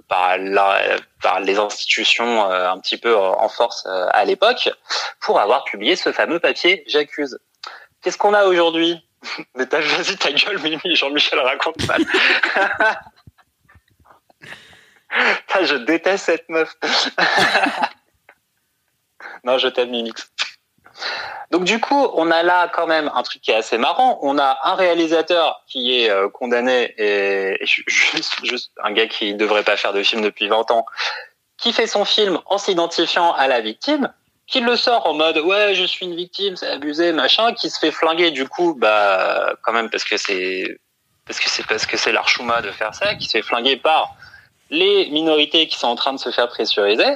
[0.10, 0.82] par, la-
[1.22, 4.70] par les institutions euh, un petit peu en force euh, à l'époque
[5.22, 7.40] pour avoir publié ce fameux papier J'accuse.
[8.02, 9.00] Qu'est-ce qu'on a aujourd'hui?
[9.56, 12.02] Mais t'as vas-y ta gueule, Mimi, Jean-Michel raconte mal.
[15.64, 16.76] Je déteste cette meuf.
[19.44, 20.30] non, je t'aime, Mimix.
[21.52, 24.20] Donc du coup, on a là quand même un truc qui est assez marrant.
[24.22, 29.08] On a un réalisateur qui est euh, condamné et, et ju- juste, juste un gars
[29.08, 30.86] qui devrait pas faire de film depuis 20 ans,
[31.58, 34.14] qui fait son film en s'identifiant à la victime,
[34.48, 37.80] qui le sort en mode ouais je suis une victime, c'est abusé machin, qui se
[37.80, 40.78] fait flinguer du coup bah quand même parce que c'est
[41.26, 44.16] parce que c'est parce que c'est l'archouma de faire ça, qui se fait flinguer par
[44.70, 47.12] les minorités qui sont en train de se faire pressuriser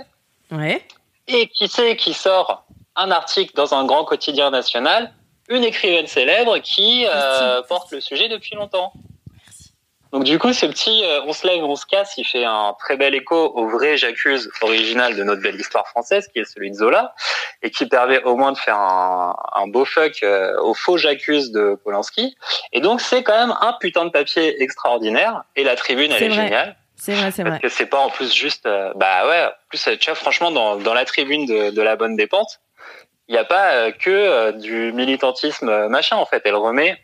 [0.52, 0.86] Ouais.
[1.28, 5.14] Et qui sait qui sort un article dans un grand quotidien national,
[5.50, 8.94] une écrivaine célèbre qui euh, porte le sujet depuis longtemps.
[10.12, 12.74] Donc du coup, ce petit euh, on se lève, on se casse, il fait un
[12.80, 16.72] très bel écho au vrai j'accuse original de notre belle histoire française, qui est celui
[16.72, 17.14] de Zola,
[17.62, 21.52] et qui permet au moins de faire un, un beau fuck euh, au faux j'accuse
[21.52, 22.38] de Polanski.
[22.72, 26.32] Et donc c'est quand même un putain de papier extraordinaire, et la tribune elle est
[26.32, 26.78] géniale.
[27.06, 27.60] C'est vrai, c'est Parce vrai.
[27.62, 30.78] que c'est pas en plus juste, euh, bah ouais, plus euh, tu vois franchement dans,
[30.78, 32.60] dans la tribune de, de la bonne dépente,
[33.28, 36.42] il n'y a pas euh, que euh, du militantisme machin en fait.
[36.46, 36.98] Elle remet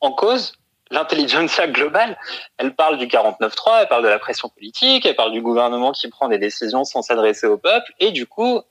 [0.00, 0.54] en cause
[0.90, 2.18] l'intelligentsia globale.
[2.56, 6.08] Elle parle du 49-3, elle parle de la pression politique, elle parle du gouvernement qui
[6.08, 8.62] prend des décisions sans s'adresser au peuple, et du coup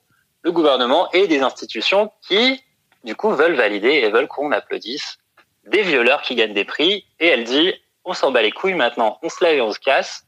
[0.42, 2.60] le gouvernement et des institutions qui
[3.04, 5.20] du coup, veulent valider et veulent qu'on applaudisse
[5.68, 7.06] des violeurs qui gagnent des prix.
[7.20, 7.74] Et elle dit,
[8.04, 10.26] on s'en bat les couilles maintenant, on se lève et on se casse.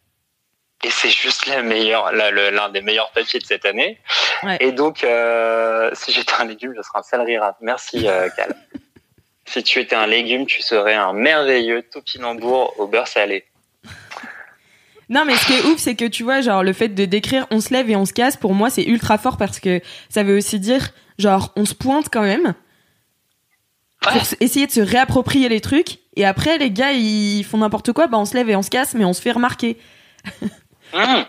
[0.84, 4.00] Et c'est juste la meilleure, l'un des meilleurs papiers de cette année.
[4.44, 4.58] Ouais.
[4.60, 7.54] Et donc, euh, si j'étais un légume, je serais un céleri rave.
[7.62, 8.56] Merci, euh, Cal.
[9.46, 13.46] si tu étais un légume, tu serais un merveilleux topinambour au beurre salé.
[15.10, 17.46] Non, mais ce qui est ouf, c'est que tu vois, genre, le fait de décrire
[17.52, 20.24] on se lève et on se casse, pour moi, c'est ultra fort parce que ça
[20.24, 22.54] veut aussi dire, genre, on se pointe quand même
[24.02, 24.22] pour Ouais.
[24.40, 26.00] essayer de se réapproprier les trucs.
[26.16, 28.70] Et après, les gars, ils font n'importe quoi, bah, on se lève et on se
[28.72, 29.78] casse, mais on se fait remarquer.
[30.94, 31.26] Mmh.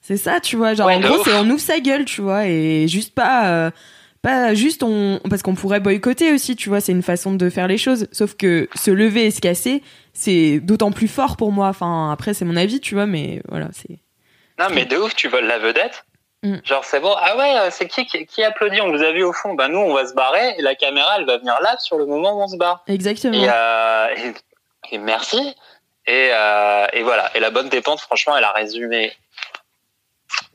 [0.00, 0.74] C'est ça, tu vois.
[0.74, 3.70] Genre, Ouais, en gros, c'est on ouvre sa gueule, tu vois, et juste pas, euh,
[4.22, 6.80] pas juste on, parce qu'on pourrait boycotter aussi, tu vois.
[6.80, 8.06] C'est une façon de faire les choses.
[8.12, 11.68] Sauf que se lever et se casser, c'est d'autant plus fort pour moi.
[11.68, 13.98] Enfin, après, c'est mon avis, tu vois, mais voilà, c'est.
[14.58, 16.04] Non, mais de ouf, tu voles la vedette.
[16.42, 16.56] Mm.
[16.64, 17.14] Genre, c'est bon.
[17.18, 18.80] Ah ouais, euh, c'est qui, qui qui applaudit?
[18.80, 19.54] On vous a vu au fond.
[19.54, 22.06] Bah, nous, on va se barrer et la caméra, elle va venir là sur le
[22.06, 22.84] moment où on se barre.
[22.86, 23.34] Exactement.
[23.34, 24.06] Et, euh,
[24.90, 25.54] et, et merci.
[26.06, 27.30] Et, euh, et voilà.
[27.34, 29.12] Et la bonne dépente, franchement, elle a résumé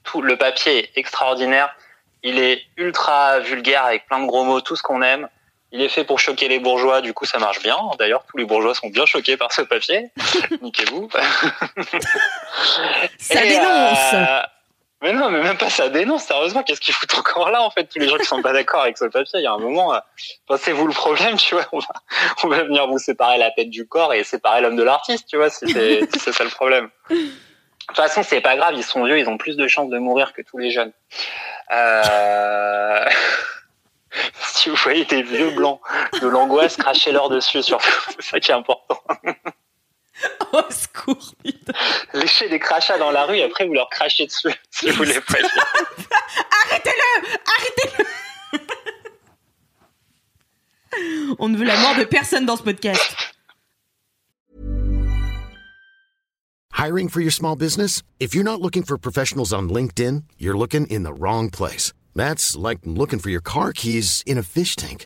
[0.04, 0.22] tout.
[0.22, 1.76] Le papier est extraordinaire.
[2.24, 5.28] Il est ultra vulgaire avec plein de gros mots, tout ce qu'on aime.
[5.74, 7.78] Il est fait pour choquer les bourgeois, du coup ça marche bien.
[7.98, 10.10] D'ailleurs, tous les bourgeois sont bien choqués par ce papier.
[10.62, 11.10] Niquez-vous.
[13.18, 14.14] Ça Et, dénonce.
[14.14, 14.42] euh,
[15.02, 16.24] Mais non, mais même pas ça dénonce.
[16.24, 18.82] Sérieusement, qu'est-ce qu'ils foutent encore là, en fait, tous les gens qui sont pas d'accord
[18.82, 20.00] avec ce papier Il y a un moment, euh,
[20.48, 21.66] enfin, c'est vous le problème, tu vois.
[21.72, 21.94] On va,
[22.44, 25.38] on va venir vous séparer la tête du corps et séparer l'homme de l'artiste, tu
[25.38, 26.90] vois, si c'est ça le problème.
[27.10, 27.18] De
[27.88, 30.34] toute façon, c'est pas grave, ils sont vieux, ils ont plus de chances de mourir
[30.34, 30.94] que tous les jeunes.
[31.72, 33.10] Euh...
[34.54, 35.82] si vous voyez des vieux blancs
[36.22, 37.90] de l'angoisse, crachez-leur dessus, surtout.
[38.20, 39.00] C'est ça qui est important.
[40.54, 41.74] Au secours, putain.
[42.14, 45.20] Léchez des crachats dans la rue et après vous leur crachez dessus si vous les
[45.28, 45.48] voyez.
[51.40, 53.16] On ne veut la mort de personne dans ce podcast.
[56.74, 58.02] Hiring for your small business?
[58.20, 61.94] If you're not looking for professionals on LinkedIn, you're looking in the wrong place.
[62.16, 65.06] That's like looking for your car keys in a fish tank.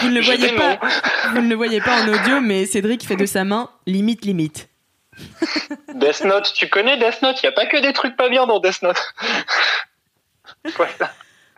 [0.00, 0.78] Vous ne le voyez pas,
[1.32, 4.68] vous ne le voyez pas en audio, mais Cédric fait de sa main limite limite.
[5.94, 7.42] Death Note, tu connais Death Note?
[7.42, 9.02] Il y a pas que des trucs pas bien dans Death Note.
[10.76, 11.12] Voilà.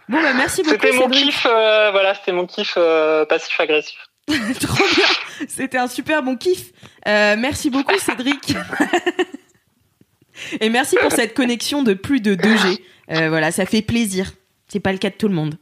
[0.09, 3.99] Bon bah merci beaucoup C'était mon kiff, euh, voilà, c'était mon kiff euh, passif-agressif.
[4.61, 5.47] Trop bien.
[5.49, 6.73] C'était un super bon kiff.
[7.07, 8.55] Euh, merci beaucoup Cédric.
[10.61, 12.81] Et merci pour cette connexion de plus de 2G.
[13.11, 14.33] Euh, voilà, ça fait plaisir.
[14.69, 15.57] C'est pas le cas de tout le monde.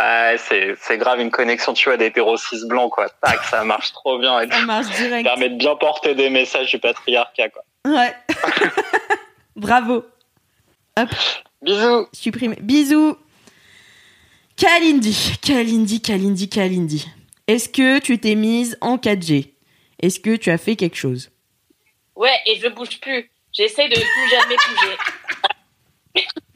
[0.00, 3.08] Ah, c'est grave une connexion, tu vois, d'hétéro cis blanc, quoi.
[3.20, 5.24] Tac, ça marche trop bien et Ça marche ça direct.
[5.24, 7.64] permet de bien porter des messages du patriarcat, quoi.
[7.84, 8.14] Ouais.
[9.56, 10.04] Bravo.
[10.96, 11.08] Hop,
[11.62, 12.56] Bisous supprimé.
[12.60, 13.16] Bisous.
[14.56, 17.08] Kalindi, Kalindi, Kalindi, Kalindi.
[17.48, 19.52] Est-ce que tu t'es mise en 4G
[20.00, 21.30] Est-ce que tu as fait quelque chose?
[22.14, 23.30] Ouais, et je bouge plus.
[23.52, 26.24] J'essaie de plus jamais bouger.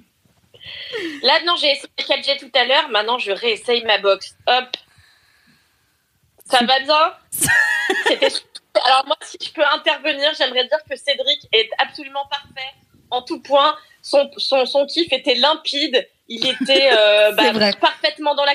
[1.23, 2.89] Là, non, j'ai essayé le 4G tout à l'heure.
[2.91, 4.35] Maintenant, je réessaye ma box.
[4.47, 4.77] Hop.
[6.51, 7.15] Ça va bien?
[8.07, 8.29] C'était.
[8.87, 12.71] Alors moi, si je peux intervenir, j'aimerais dire que Cédric est absolument parfait
[13.11, 13.77] en tout point.
[14.01, 16.09] Son, son, son kiff était limpide.
[16.29, 18.55] Il était euh, bah, parfaitement dans la...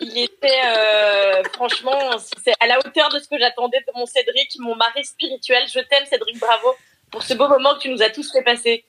[0.00, 1.98] Il était, euh, franchement,
[2.42, 5.64] c'est à la hauteur de ce que j'attendais de mon Cédric, mon mari spirituel.
[5.66, 6.74] Je t'aime, Cédric, bravo
[7.10, 8.84] pour ce beau moment que tu nous as tous fait passer.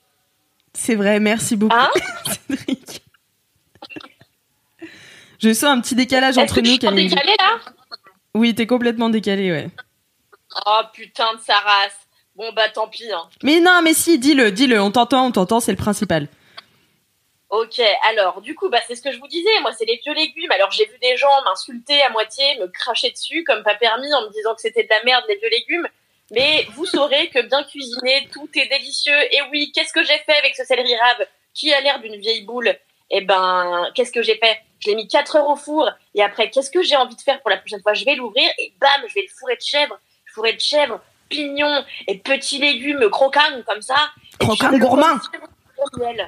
[0.74, 1.90] C'est vrai, merci beaucoup Hein
[2.48, 3.02] Cédric.
[5.42, 7.16] Je sens un petit décalage entre que nous, Kalindi.
[7.16, 7.60] décalé là?
[8.36, 9.70] Oui, t'es complètement décalé, ouais.
[10.66, 11.98] Oh putain de sa race.
[12.36, 13.12] Bon bah tant pis.
[13.12, 13.28] Hein.
[13.44, 16.28] Mais non, mais si, dis-le, dis-le, on t'entend, on t'entend, c'est le principal.
[17.50, 20.14] Ok, alors du coup, bah, c'est ce que je vous disais, moi c'est les vieux
[20.14, 20.52] légumes.
[20.52, 24.22] Alors j'ai vu des gens m'insulter à moitié, me cracher dessus comme pas permis en
[24.22, 25.88] me disant que c'était de la merde les vieux légumes.
[26.32, 29.20] Mais vous saurez que bien cuisiné, tout est délicieux.
[29.34, 31.26] Et oui, qu'est-ce que j'ai fait avec ce céleri rave?
[31.56, 32.76] Qui a l'air d'une vieille boule?
[33.12, 34.60] Eh ben, qu'est-ce que j'ai fait?
[34.80, 35.90] Je l'ai mis 4 heures au four.
[36.16, 37.94] Et après, qu'est-ce que j'ai envie de faire pour la prochaine fois?
[37.94, 40.00] Je vais l'ouvrir et bam, je vais le fourrer de chèvre.
[40.34, 44.12] Fourrer de chèvre, pignons et petits légumes croquants comme ça.
[44.40, 46.28] Croquants gourmands.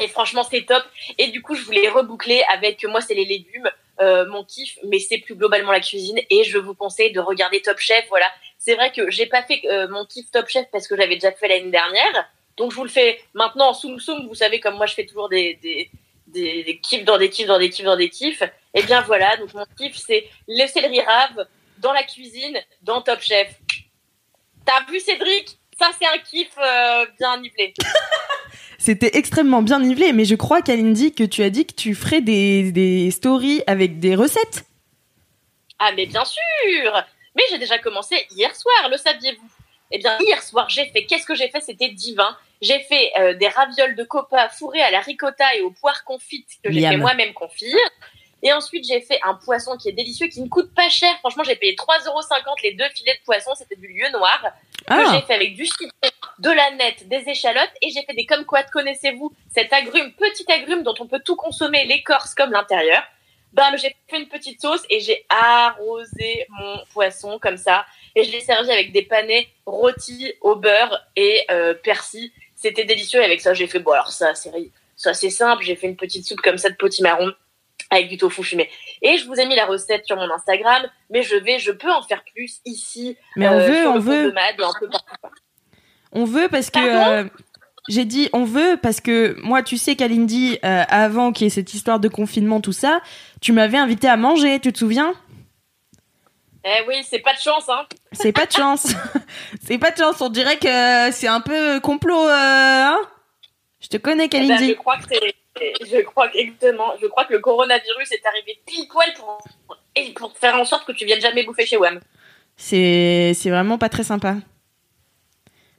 [0.00, 0.82] Et franchement, c'est top.
[1.18, 4.98] Et du coup, je voulais reboucler avec moi, c'est les légumes, euh, mon kiff, mais
[4.98, 6.18] c'est plus globalement la cuisine.
[6.30, 8.06] Et je vous conseille de regarder Top Chef.
[8.08, 8.26] Voilà,
[8.58, 11.32] C'est vrai que j'ai pas fait euh, mon kiff Top Chef parce que j'avais déjà
[11.32, 12.28] fait l'année dernière.
[12.56, 14.26] Donc je vous le fais maintenant en soum soum.
[14.26, 15.90] Vous savez comme moi je fais toujours des, des,
[16.26, 18.42] des, des kiffs dans des kiffs dans des kiffs dans des kiffs.
[18.74, 21.46] Et bien voilà, donc mon kiff c'est le céleri rave
[21.78, 23.48] dans la cuisine dans Top Chef.
[24.64, 25.58] T'as vu Cédric?
[25.78, 27.74] Ça c'est un kiff euh, bien nivelé.
[28.78, 32.20] C'était extrêmement bien nivelé, mais je crois, Kalindi, que tu as dit que tu ferais
[32.20, 34.64] des, des stories avec des recettes.
[35.78, 37.04] Ah mais bien sûr
[37.36, 39.48] Mais j'ai déjà commencé hier soir, le saviez-vous?
[39.92, 41.60] Eh bien hier soir j'ai fait, qu'est-ce que j'ai fait?
[41.60, 42.36] C'était divin.
[42.60, 46.48] J'ai fait euh, des ravioles de copa fourrées à la ricotta et aux poires confites
[46.64, 47.76] que j'ai fait moi-même confire.
[48.44, 51.12] Et ensuite j'ai fait un poisson qui est délicieux, qui ne coûte pas cher.
[51.18, 54.40] Franchement j'ai payé 3,50€ les deux filets de poisson, c'était du lieu noir.
[54.88, 55.88] que j'ai Ah, fait avec du citron,
[56.38, 60.50] de la nette, des échalotes et j'ai fait des comme quoi connaissez-vous cet agrume, petit
[60.50, 63.02] agrume dont on peut tout consommer, l'écorce comme l'intérieur.
[63.52, 67.84] Bam, j'ai fait une petite sauce et j'ai arrosé mon poisson comme ça
[68.14, 72.30] et je l'ai servi avec des panais rôtis au beurre et euh, persil.
[72.54, 74.50] C'était délicieux et avec ça j'ai fait bon alors ça c'est
[74.96, 77.32] ça c'est simple, j'ai fait une petite soupe comme ça de potimarron
[77.90, 78.70] avec du tofu fumé.
[79.02, 81.92] Et je vous ai mis la recette sur mon Instagram, mais je vais, je peux
[81.92, 83.16] en faire plus ici.
[83.36, 84.24] mais on euh, veut, sur on le veut.
[84.26, 85.14] de Mad un peu partout.
[86.12, 87.28] On veut parce que euh,
[87.88, 91.50] j'ai dit on veut parce que moi tu sais Kalindi euh, avant qu'il y ait
[91.50, 93.00] cette histoire de confinement tout ça,
[93.40, 95.14] tu m'avais invité à manger, tu te souviens?
[96.64, 97.86] Eh oui, c'est pas de chance, hein.
[98.12, 98.86] C'est pas de chance.
[99.66, 103.00] c'est pas de chance, on dirait que c'est un peu complot euh, hein?
[103.80, 104.68] Je te connais Eh ben, Kalindi.
[104.68, 105.34] je crois que c'est,
[105.90, 109.42] je crois que exactement, je crois que le coronavirus est arrivé pile poil pour,
[109.96, 111.98] et pour faire en sorte que tu viennes jamais bouffer chez WAM.
[112.56, 114.36] C'est c'est vraiment pas très sympa.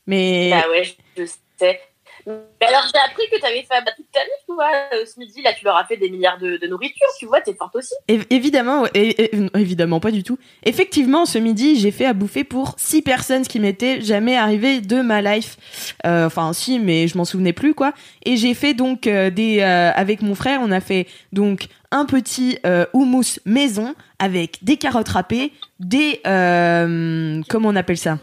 [0.06, 0.84] Mais Bah ouais,
[1.18, 1.24] je
[1.58, 1.80] sais.
[2.26, 5.20] Mais alors j'ai appris que t'avais fait bah, toute ta vie, tu vois, euh, ce
[5.20, 7.76] midi là, tu leur as fait des milliards de, de nourriture, tu vois, t'es forte
[7.76, 7.94] aussi.
[8.08, 10.38] Év- évidemment, é- évidemment pas du tout.
[10.64, 14.80] Effectivement, ce midi, j'ai fait à bouffer pour six personnes, ce qui m'était jamais arrivé
[14.80, 15.58] de ma life.
[16.06, 17.94] Euh, enfin, si, mais je m'en souvenais plus, quoi.
[18.26, 22.06] Et j'ai fait donc euh, des, euh, avec mon frère, on a fait donc un
[22.06, 28.20] petit euh, houmous maison avec des carottes râpées, des, euh, comment on appelle ça?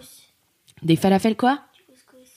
[0.82, 1.60] Des falafels quoi?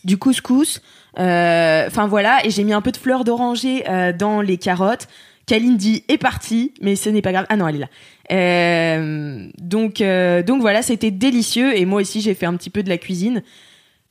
[0.04, 0.80] Du couscous.
[0.80, 0.82] Euh,
[1.16, 5.08] Enfin voilà, et j'ai mis un peu de fleur d'oranger euh, dans les carottes.
[5.46, 7.46] Kalindi est partie, mais ce n'est pas grave.
[7.50, 7.90] Ah non, elle est là.
[8.32, 11.78] Euh, donc, euh, donc voilà, c'était délicieux.
[11.78, 13.44] Et moi aussi, j'ai fait un petit peu de la cuisine.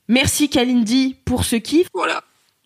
[0.09, 1.88] Merci Kalindi pour ce kiff.
[1.94, 2.22] Voilà.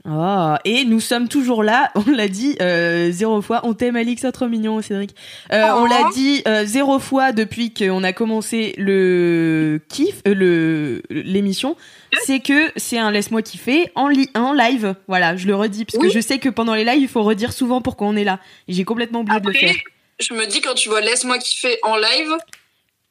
[0.08, 3.60] Oh, et nous sommes toujours là, on l'a dit euh, zéro fois.
[3.64, 5.14] On t'aime Alix, c'est trop mignon Cédric.
[5.52, 5.78] Euh, Oh.
[5.80, 11.76] On l'a dit euh, zéro fois depuis qu'on a commencé le kiff, le l'émission.
[12.24, 14.94] C'est que c'est un laisse-moi kiffer en, li- en live.
[15.08, 16.12] Voilà, je le redis parce que Oui.
[16.14, 18.38] je sais que pendant les lives il faut redire souvent pourquoi on est là.
[18.68, 19.74] J'ai complètement oublié de le faire.
[20.20, 22.32] je me dis quand tu vois laisse-moi kiffer en live,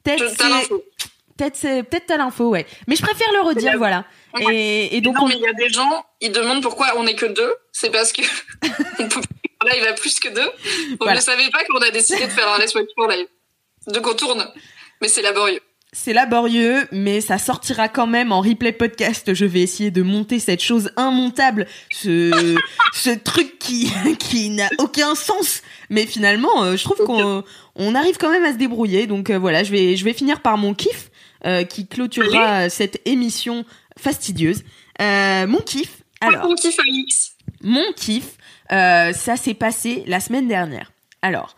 [0.02, 0.82] t'as l'info.
[1.36, 2.66] Peut-être c'est- peut-être t'as l'info, ouais.
[2.88, 4.04] Mais je préfère le redire, voilà.
[4.50, 7.06] Et, et donc non, on, mais il y a des gens, ils demandent pourquoi on
[7.06, 7.52] est que deux.
[7.72, 8.22] C'est parce que
[8.98, 10.50] on peut pas en live à plus que deux.
[10.90, 11.16] Vous Voilà.
[11.16, 12.84] ne savez pas qu'on a décidé de faire un laisse-moi
[13.14, 13.26] live.
[13.88, 14.46] Donc on tourne,
[15.00, 15.60] mais c'est laborieux.
[15.92, 19.32] C'est laborieux, mais ça sortira quand même en replay podcast.
[19.32, 22.54] Je vais essayer de monter cette chose immontable, ce,
[22.92, 25.62] ce truc qui, qui n'a aucun sens.
[25.88, 27.44] Mais finalement, euh, je trouve qu'on
[27.76, 29.06] on arrive quand même à se débrouiller.
[29.06, 31.08] Donc euh, voilà, je vais, je vais finir par mon kiff
[31.44, 33.64] euh, qui clôturera cette émission
[33.98, 34.62] fastidieuse.
[35.00, 37.36] Euh, mon kiff, alors, Mon kiff Alix.
[37.62, 38.36] mon kiff,
[38.72, 40.90] euh, ça s'est passé la semaine dernière.
[41.22, 41.56] Alors,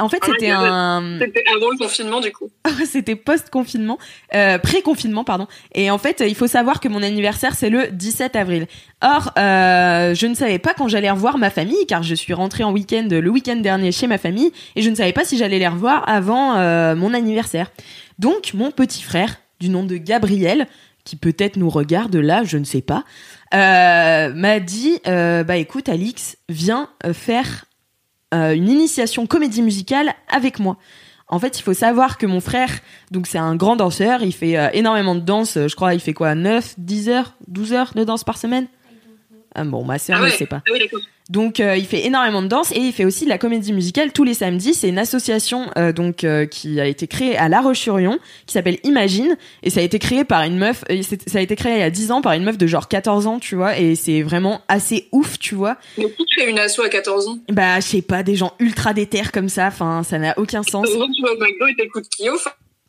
[0.00, 2.50] en fait, Ah, c'était un, C'était avant le confinement du coup.
[2.86, 3.98] c'était post-confinement,
[4.34, 5.46] euh, pré-confinement, pardon.
[5.74, 8.66] Et en fait, il faut savoir que mon anniversaire, c'est le 17 avril.
[9.02, 12.64] Or, euh, je ne savais pas quand j'allais revoir ma famille, car je suis rentrée
[12.64, 15.58] en week-end le week-end dernier chez ma famille, et je ne savais pas si j'allais
[15.58, 17.70] les revoir avant euh, mon anniversaire.
[18.18, 20.66] Donc, mon petit frère, du nom de Gabriel,
[21.04, 23.04] qui peut-être nous regarde là, je ne sais pas,
[23.54, 27.66] euh, m'a dit, euh, bah écoute, Alix, viens euh, faire
[28.34, 30.78] une initiation comédie musicale avec moi.
[31.28, 32.70] En fait, il faut savoir que mon frère,
[33.10, 36.34] donc c'est un grand danseur, il fait énormément de danse, je crois il fait quoi
[36.34, 38.68] 9, 10 heures, 12 heures de danse par semaine?
[39.54, 40.62] Ah bon, ma sœur Ah ne sait pas.
[40.68, 40.80] Ah oui.
[41.30, 44.12] Donc euh, il fait énormément de danse et il fait aussi de la comédie musicale
[44.12, 44.74] tous les samedis.
[44.74, 48.78] C'est une association euh, donc euh, qui a été créée à La Roche-sur-Yon qui s'appelle
[48.82, 51.74] Imagine et ça a été créé par une meuf et c'est- ça a été créé
[51.74, 53.94] il y a 10 ans par une meuf de genre 14 ans, tu vois, et
[53.94, 55.76] c'est vraiment assez ouf, tu vois.
[55.96, 57.38] Mais qui fait une asso à 14 ans?
[57.50, 60.88] Bah, je sais pas, des gens ultra déter comme ça, enfin, ça n'a aucun sens.
[60.88, 62.32] Souvent, tu vas au McDo et t'écoutes Kyo.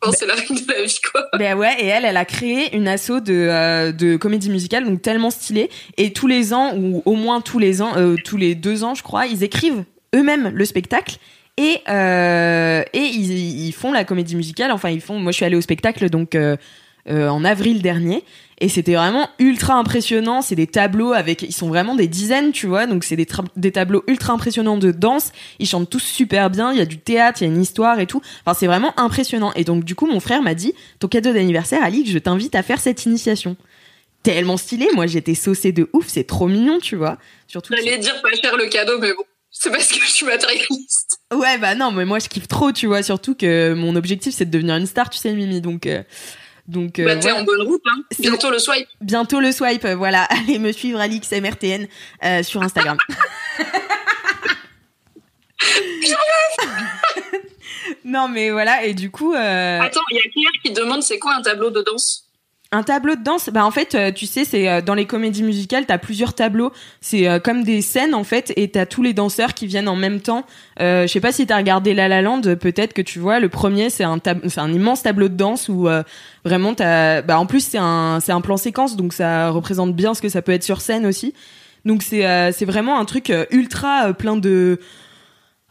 [0.04, 1.26] Enfin, c'est la règle de la vie, quoi.
[1.38, 5.02] Ben ouais, et elle, elle a créé une asso de, euh, de comédie musicale, donc
[5.02, 5.70] tellement stylée.
[5.96, 8.94] Et tous les ans, ou au moins tous les ans, euh, tous les deux ans,
[8.94, 9.84] je crois, ils écrivent
[10.14, 11.16] eux-mêmes le spectacle.
[11.56, 14.72] Et, euh, et ils, ils font la comédie musicale.
[14.72, 15.18] Enfin, ils font.
[15.18, 16.36] Moi, je suis allée au spectacle, donc
[17.08, 18.24] euh, en avril dernier.
[18.60, 20.40] Et c'était vraiment ultra impressionnant.
[20.40, 22.86] C'est des tableaux avec, ils sont vraiment des dizaines, tu vois.
[22.86, 25.32] Donc c'est des, tableaux ultra impressionnants de danse.
[25.58, 26.72] Ils chantent tous super bien.
[26.72, 28.22] Il y a du théâtre, il y a une histoire et tout.
[28.44, 29.52] Enfin, c'est vraiment impressionnant.
[29.54, 32.62] Et donc du coup, mon frère m'a dit, ton cadeau d'anniversaire, Alix, je t'invite à
[32.62, 33.56] faire cette initiation.
[34.22, 34.88] Tellement stylé.
[34.94, 36.06] Moi, j'étais saucée de ouf.
[36.08, 37.18] C'est trop mignon, tu vois.
[37.48, 37.74] Surtout.
[37.76, 41.18] J'allais dire pas cher le cadeau, mais bon, c'est parce que je suis matérialiste.
[41.34, 43.02] Ouais, bah non, mais moi, je kiffe trop, tu vois.
[43.02, 45.60] Surtout que mon objectif, c'est de devenir une star, tu sais, Mimi.
[45.60, 45.86] Donc.
[45.86, 46.02] euh,
[46.66, 47.42] donc, euh, bah, t'es voilà.
[47.42, 48.02] en bonne route, hein.
[48.18, 48.88] Bientôt le swipe.
[49.00, 50.22] bientôt le swipe, euh, voilà.
[50.30, 51.86] Allez me suivre Alix MRTN
[52.24, 52.96] euh, sur Instagram.
[58.04, 61.18] non mais voilà et du coup euh, Attends, il y a Claire qui demande c'est
[61.18, 62.23] quoi un tableau de danse
[62.74, 65.44] un tableau de danse bah en fait euh, tu sais c'est euh, dans les comédies
[65.44, 66.72] musicales t'as plusieurs tableaux.
[67.00, 69.96] C'est euh, comme des scènes en fait et t'as tous les danseurs qui viennent en
[69.96, 70.44] même temps.
[70.80, 73.48] Euh, je sais pas si t'as regardé La La Land peut-être que tu vois le
[73.48, 75.88] premier c'est un immense tableau de danse où
[76.44, 80.28] vraiment t'as bah en plus c'est un plan séquence donc ça représente bien ce que
[80.28, 81.32] ça peut être sur scène aussi.
[81.84, 84.80] Donc c'est vraiment un truc ultra plein de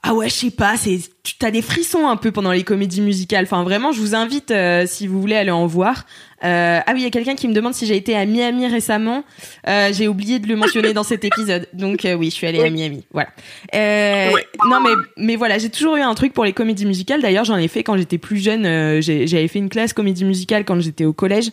[0.05, 2.99] ah ouais, je sais pas, c'est tu as des frissons un peu pendant les comédies
[2.99, 3.45] musicales.
[3.45, 6.05] Enfin vraiment, je vous invite euh, si vous voulez aller en voir.
[6.43, 8.67] Euh, ah oui, il y a quelqu'un qui me demande si j'ai été à Miami
[8.67, 9.23] récemment.
[9.67, 11.69] Euh, j'ai oublié de le mentionner dans cet épisode.
[11.71, 13.05] Donc euh, oui, je suis allée à Miami.
[13.13, 13.29] Voilà.
[13.73, 14.45] Euh, Ouais.
[14.69, 17.21] Non mais mais voilà, j'ai toujours eu un truc pour les comédies musicales.
[17.21, 18.65] D'ailleurs, j'en ai fait quand j'étais plus jeune.
[18.65, 21.51] euh, j'ai- j'avais fait une classe comédie musicale quand j'étais au collège.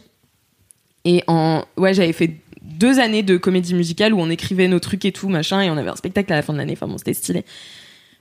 [1.04, 2.32] Et en ouais, j'avais fait
[2.62, 5.76] deux années de comédie musicale où on écrivait nos trucs et tout machin et on
[5.76, 6.72] avait un spectacle à la fin de l'année.
[6.74, 7.44] Enfin bon, c'était stylé.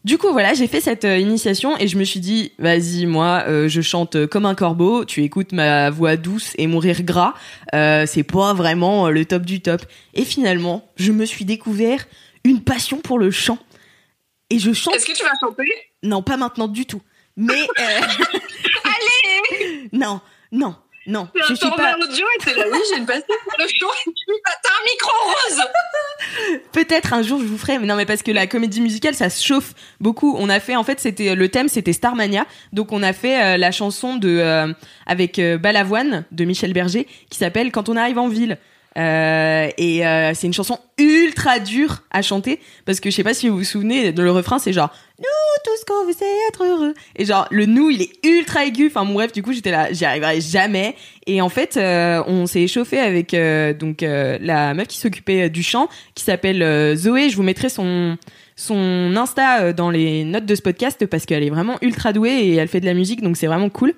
[0.06, 3.44] Du coup, voilà, j'ai fait cette euh, initiation et je me suis dit, vas-y, moi,
[3.48, 7.04] euh, je chante euh, comme un corbeau, tu écoutes ma voix douce et mon rire
[7.04, 7.34] gras,
[7.74, 9.82] euh, c'est pas vraiment le top du top.
[10.14, 12.06] Et finalement, je me suis découvert
[12.46, 13.60] une passion pour le chant.
[14.50, 15.66] Et je chante, Est-ce que tu vas chanter?
[16.02, 17.02] Non, pas maintenant du tout,
[17.36, 17.54] mais...
[17.62, 18.00] euh,
[18.86, 19.90] Allez!
[19.92, 20.22] Non,
[20.54, 20.76] non,
[21.10, 21.96] non, je suis pas...
[21.96, 27.14] audio et t'es là, oui, j'ai pour le chant et tu un micro rose Peut-être
[27.14, 29.44] un jour je vous ferai, mais non mais parce que la comédie musicale ça se
[29.44, 30.36] chauffe beaucoup.
[30.38, 33.58] On a fait en fait c'était le thème c'était Starmania, donc on a fait euh,
[33.58, 34.72] la chanson de euh,
[35.08, 38.60] avec euh, Balavoine de Michel Berger qui s'appelle Quand on arrive en ville.
[38.98, 43.36] Euh, et euh, c'est une chanson ultra dure à chanter parce que je sais pas
[43.36, 45.26] si vous vous souvenez le refrain c'est genre nous
[45.64, 48.88] tout ce qu'on veut c'est être heureux et genre le nous il est ultra aigu.
[48.88, 50.96] Enfin mon bref du coup j'étais là j'y arriverai jamais.
[51.28, 55.46] Et en fait euh, on s'est échauffé avec euh, donc euh, la meuf qui s'occupait
[55.46, 57.30] euh, du chant qui s'appelle Zoé.
[57.30, 58.18] Je vous mettrai son
[58.56, 62.56] son Insta dans les notes de ce podcast parce qu'elle est vraiment ultra douée et
[62.56, 63.94] elle fait de la musique donc c'est vraiment cool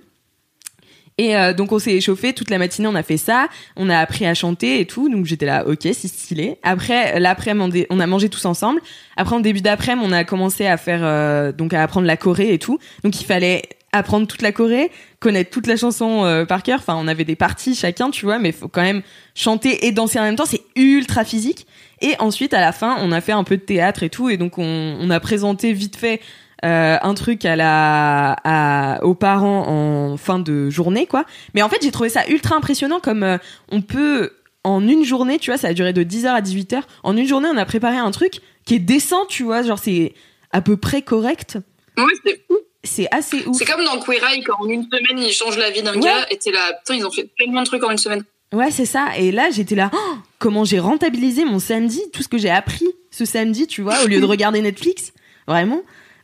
[1.22, 3.98] et euh, donc on s'est échauffé toute la matinée, on a fait ça, on a
[4.00, 6.58] appris à chanter et tout, donc j'étais là, ok, c'est stylé.
[6.64, 8.82] Après, l'après-midi, on a mangé tous ensemble.
[9.18, 12.56] Après, en début d'après-midi, on a commencé à faire, euh, donc à apprendre la Corée
[12.56, 12.80] et tout.
[13.04, 13.62] Donc il fallait
[13.92, 16.80] apprendre toute la Corée, connaître toute la chanson euh, par cœur.
[16.80, 19.04] Enfin, on avait des parties chacun, tu vois, mais faut quand même
[19.36, 20.48] chanter et danser en même temps.
[20.48, 21.68] C'est ultra physique.
[22.02, 24.38] Et ensuite, à la fin, on a fait un peu de théâtre et tout, et
[24.38, 26.20] donc on, on a présenté vite fait
[26.64, 31.70] euh, un truc à la à, aux parents en fin de journée quoi mais en
[31.70, 33.38] fait j'ai trouvé ça ultra impressionnant comme euh,
[33.70, 34.32] on peut
[34.64, 37.50] en une journée tu vois ça a duré de 10h à 18h en une journée
[37.52, 40.14] on a préparé un truc qui est décent tu vois genre c'est
[40.52, 41.58] à peu près correct
[41.98, 42.58] Ouais, c'est fou.
[42.84, 45.70] c'est assez ouf C'est comme dans Queer Eye, quand en une semaine, ils changent la
[45.72, 46.00] vie d'un Ouais.
[46.00, 48.24] gars et t'es là, putain, ils ont fait tellement de trucs en une semaine.
[48.54, 49.08] Ouais, c'est ça.
[49.18, 52.88] Et là, j'étais là, Oh, comment j'ai rentabilisé mon samedi, tout ce que j'ai appris
[53.12, 55.12] ce samedi, tu vois, au lieu de regarder Netflix,
[55.48, 55.82] vraiment.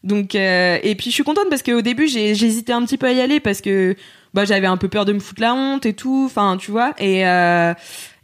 [0.08, 3.06] Donc, euh, et puis je suis contente parce qu'au début, j'ai- j'hésitais un petit peu
[3.08, 3.96] à y aller parce que
[4.34, 6.94] bah j'avais un peu peur de me foutre la honte et tout, enfin, tu vois.
[7.00, 7.74] Et euh,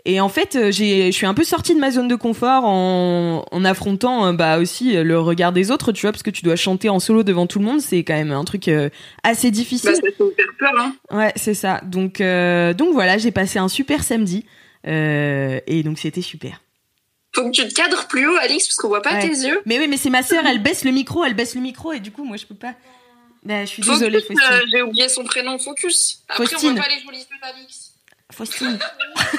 [0.05, 3.45] et en fait, j'ai, je suis un peu sortie de ma zone de confort en,
[3.49, 6.41] en affrontant euh, bah aussi euh, le regard des autres, tu vois, parce que tu
[6.43, 8.89] dois chanter en solo devant tout le monde, c'est quand même un truc euh,
[9.23, 9.91] assez difficile.
[10.03, 10.93] Bah, ça hyper peur, hein.
[11.11, 11.79] Ouais, c'est ça.
[11.85, 14.45] Donc, euh, donc voilà, j'ai passé un super samedi.
[14.85, 16.61] Euh, et donc c'était super.
[17.35, 19.21] Faut que tu te cadres plus haut, Alix, parce qu'on voit pas Ouais.
[19.21, 19.61] tes yeux.
[19.65, 21.99] Mais oui, mais c'est ma sœur, elle baisse le micro, elle baisse le micro, et
[21.99, 22.73] du coup, moi, je peux pas.
[23.43, 24.39] Bah, je suis Focus, désolée, Faustine.
[24.51, 26.23] euh, j'ai oublié son prénom, Focus.
[26.29, 26.69] Après, Faustine.
[26.69, 27.91] on voit pas les jolies yeux d'Alix.
[28.31, 28.79] Faustine,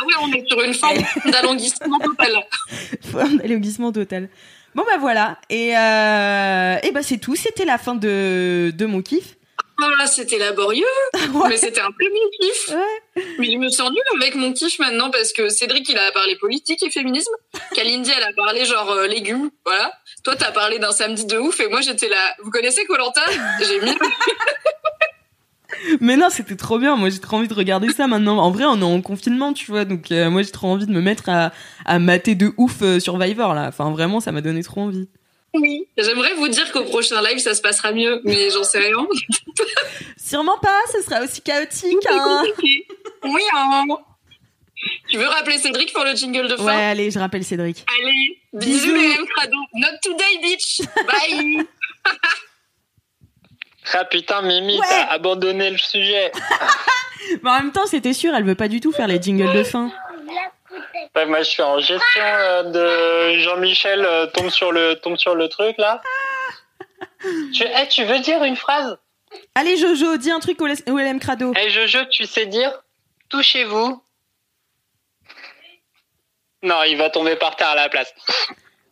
[0.00, 2.32] Ah ouais, on est sur une forme d'alonguissement total.
[3.54, 4.28] au glissement total.
[4.74, 5.38] Bon, bah voilà.
[5.50, 7.34] Et, euh, et bah, c'est tout.
[7.34, 9.36] C'était la fin de, de mon kiff.
[9.80, 10.84] Là, c'était laborieux,
[11.34, 11.48] Ouais.
[11.50, 12.68] mais c'était un peu mon kiff.
[12.68, 13.22] Ouais.
[13.38, 16.36] Mais je me sens nulle avec mon kiff maintenant parce que Cédric, il a parlé
[16.36, 17.30] politique et féminisme.
[17.74, 19.92] Kalindi, elle a parlé genre euh, légumes, voilà.
[20.24, 22.16] Toi, t'as parlé d'un samedi de ouf et moi, j'étais là.
[22.42, 23.22] Vous connaissez Colanta?
[23.66, 23.94] J'ai mis.
[26.00, 26.96] Mais non, c'était trop bien.
[26.96, 28.38] Moi, j'ai trop envie de regarder ça maintenant.
[28.38, 29.84] En vrai, on est en confinement, tu vois.
[29.84, 31.52] Donc, euh, moi, j'ai trop envie de me mettre à,
[31.84, 33.66] à mater de ouf euh, Survivor, là.
[33.68, 35.08] Enfin, vraiment, ça m'a donné trop envie.
[35.54, 35.86] Oui.
[35.96, 38.96] J'aimerais vous dire qu'au prochain live, ça se passera mieux, mais j'en sais rien.
[40.16, 42.06] Sûrement pas, ce sera aussi chaotique.
[42.10, 42.44] Hein.
[43.24, 43.84] Oui, hein.
[45.08, 47.84] Tu veux rappeler Cédric pour le jingle de fin Ouais, allez, je rappelle Cédric.
[47.98, 48.94] Allez, bisous, Bisous.
[48.94, 49.56] les Crado.
[49.74, 50.80] Not today, bitch.
[51.06, 51.66] Bye.
[53.94, 54.86] Ah putain, Mimi, Ouais.
[54.86, 56.30] t'as abandonné le sujet.
[57.42, 59.64] Mais en même temps, c'était sûr, elle veut pas du tout faire les jingles de
[59.64, 59.90] fin.
[61.14, 65.34] Ouais, moi, je suis en gestion euh, de Jean-Michel euh, tombe sur le tombe sur
[65.34, 66.00] le truc là.
[67.52, 68.96] Tu, eh, tu veux dire une phrase?
[69.54, 71.52] Allez, Jojo, dis un truc au LM Crado.
[71.56, 72.72] Eh Jojo, tu sais dire
[73.28, 74.02] touchez-vous
[76.62, 78.12] Non, il va tomber par terre à la place.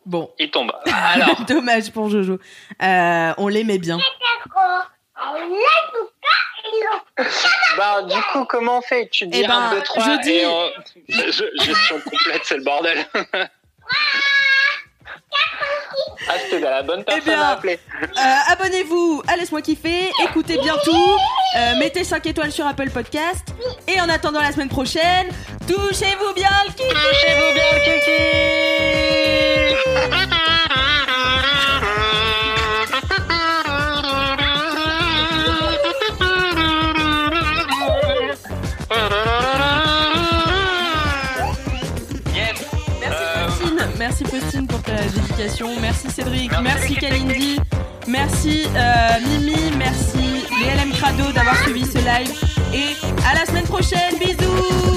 [0.05, 0.71] Bon, Il tombe.
[1.13, 2.39] Alors, dommage pour Jojo.
[2.81, 3.97] Euh, on l'aimait bien.
[7.77, 9.07] Bah du coup, comment on fait?
[9.11, 10.69] Tu dis Eh ben, 1, 2, 3 je dis- et on-
[11.09, 13.05] Je- gestion complète, c'est le bordel.
[16.29, 17.79] ah, c'était la bonne personne Eh bien, à appeler.
[18.01, 21.17] Euh, Abonnez-vous à Laisse-moi kiffer, écoutez bien tout,
[21.57, 23.47] euh, mettez 5 étoiles sur Apple Podcast.
[23.87, 25.29] Et en attendant la semaine prochaine,
[25.67, 27.77] touchez-vous bien le kiki Touchez-vous bien le
[30.17, 30.36] Yes.
[45.81, 47.59] Merci Cédric, merci Kalindi,
[48.07, 52.31] merci euh, Mimi, merci les LM Crado d'avoir suivi ce live
[52.73, 52.95] et
[53.29, 54.96] à la semaine prochaine, bisous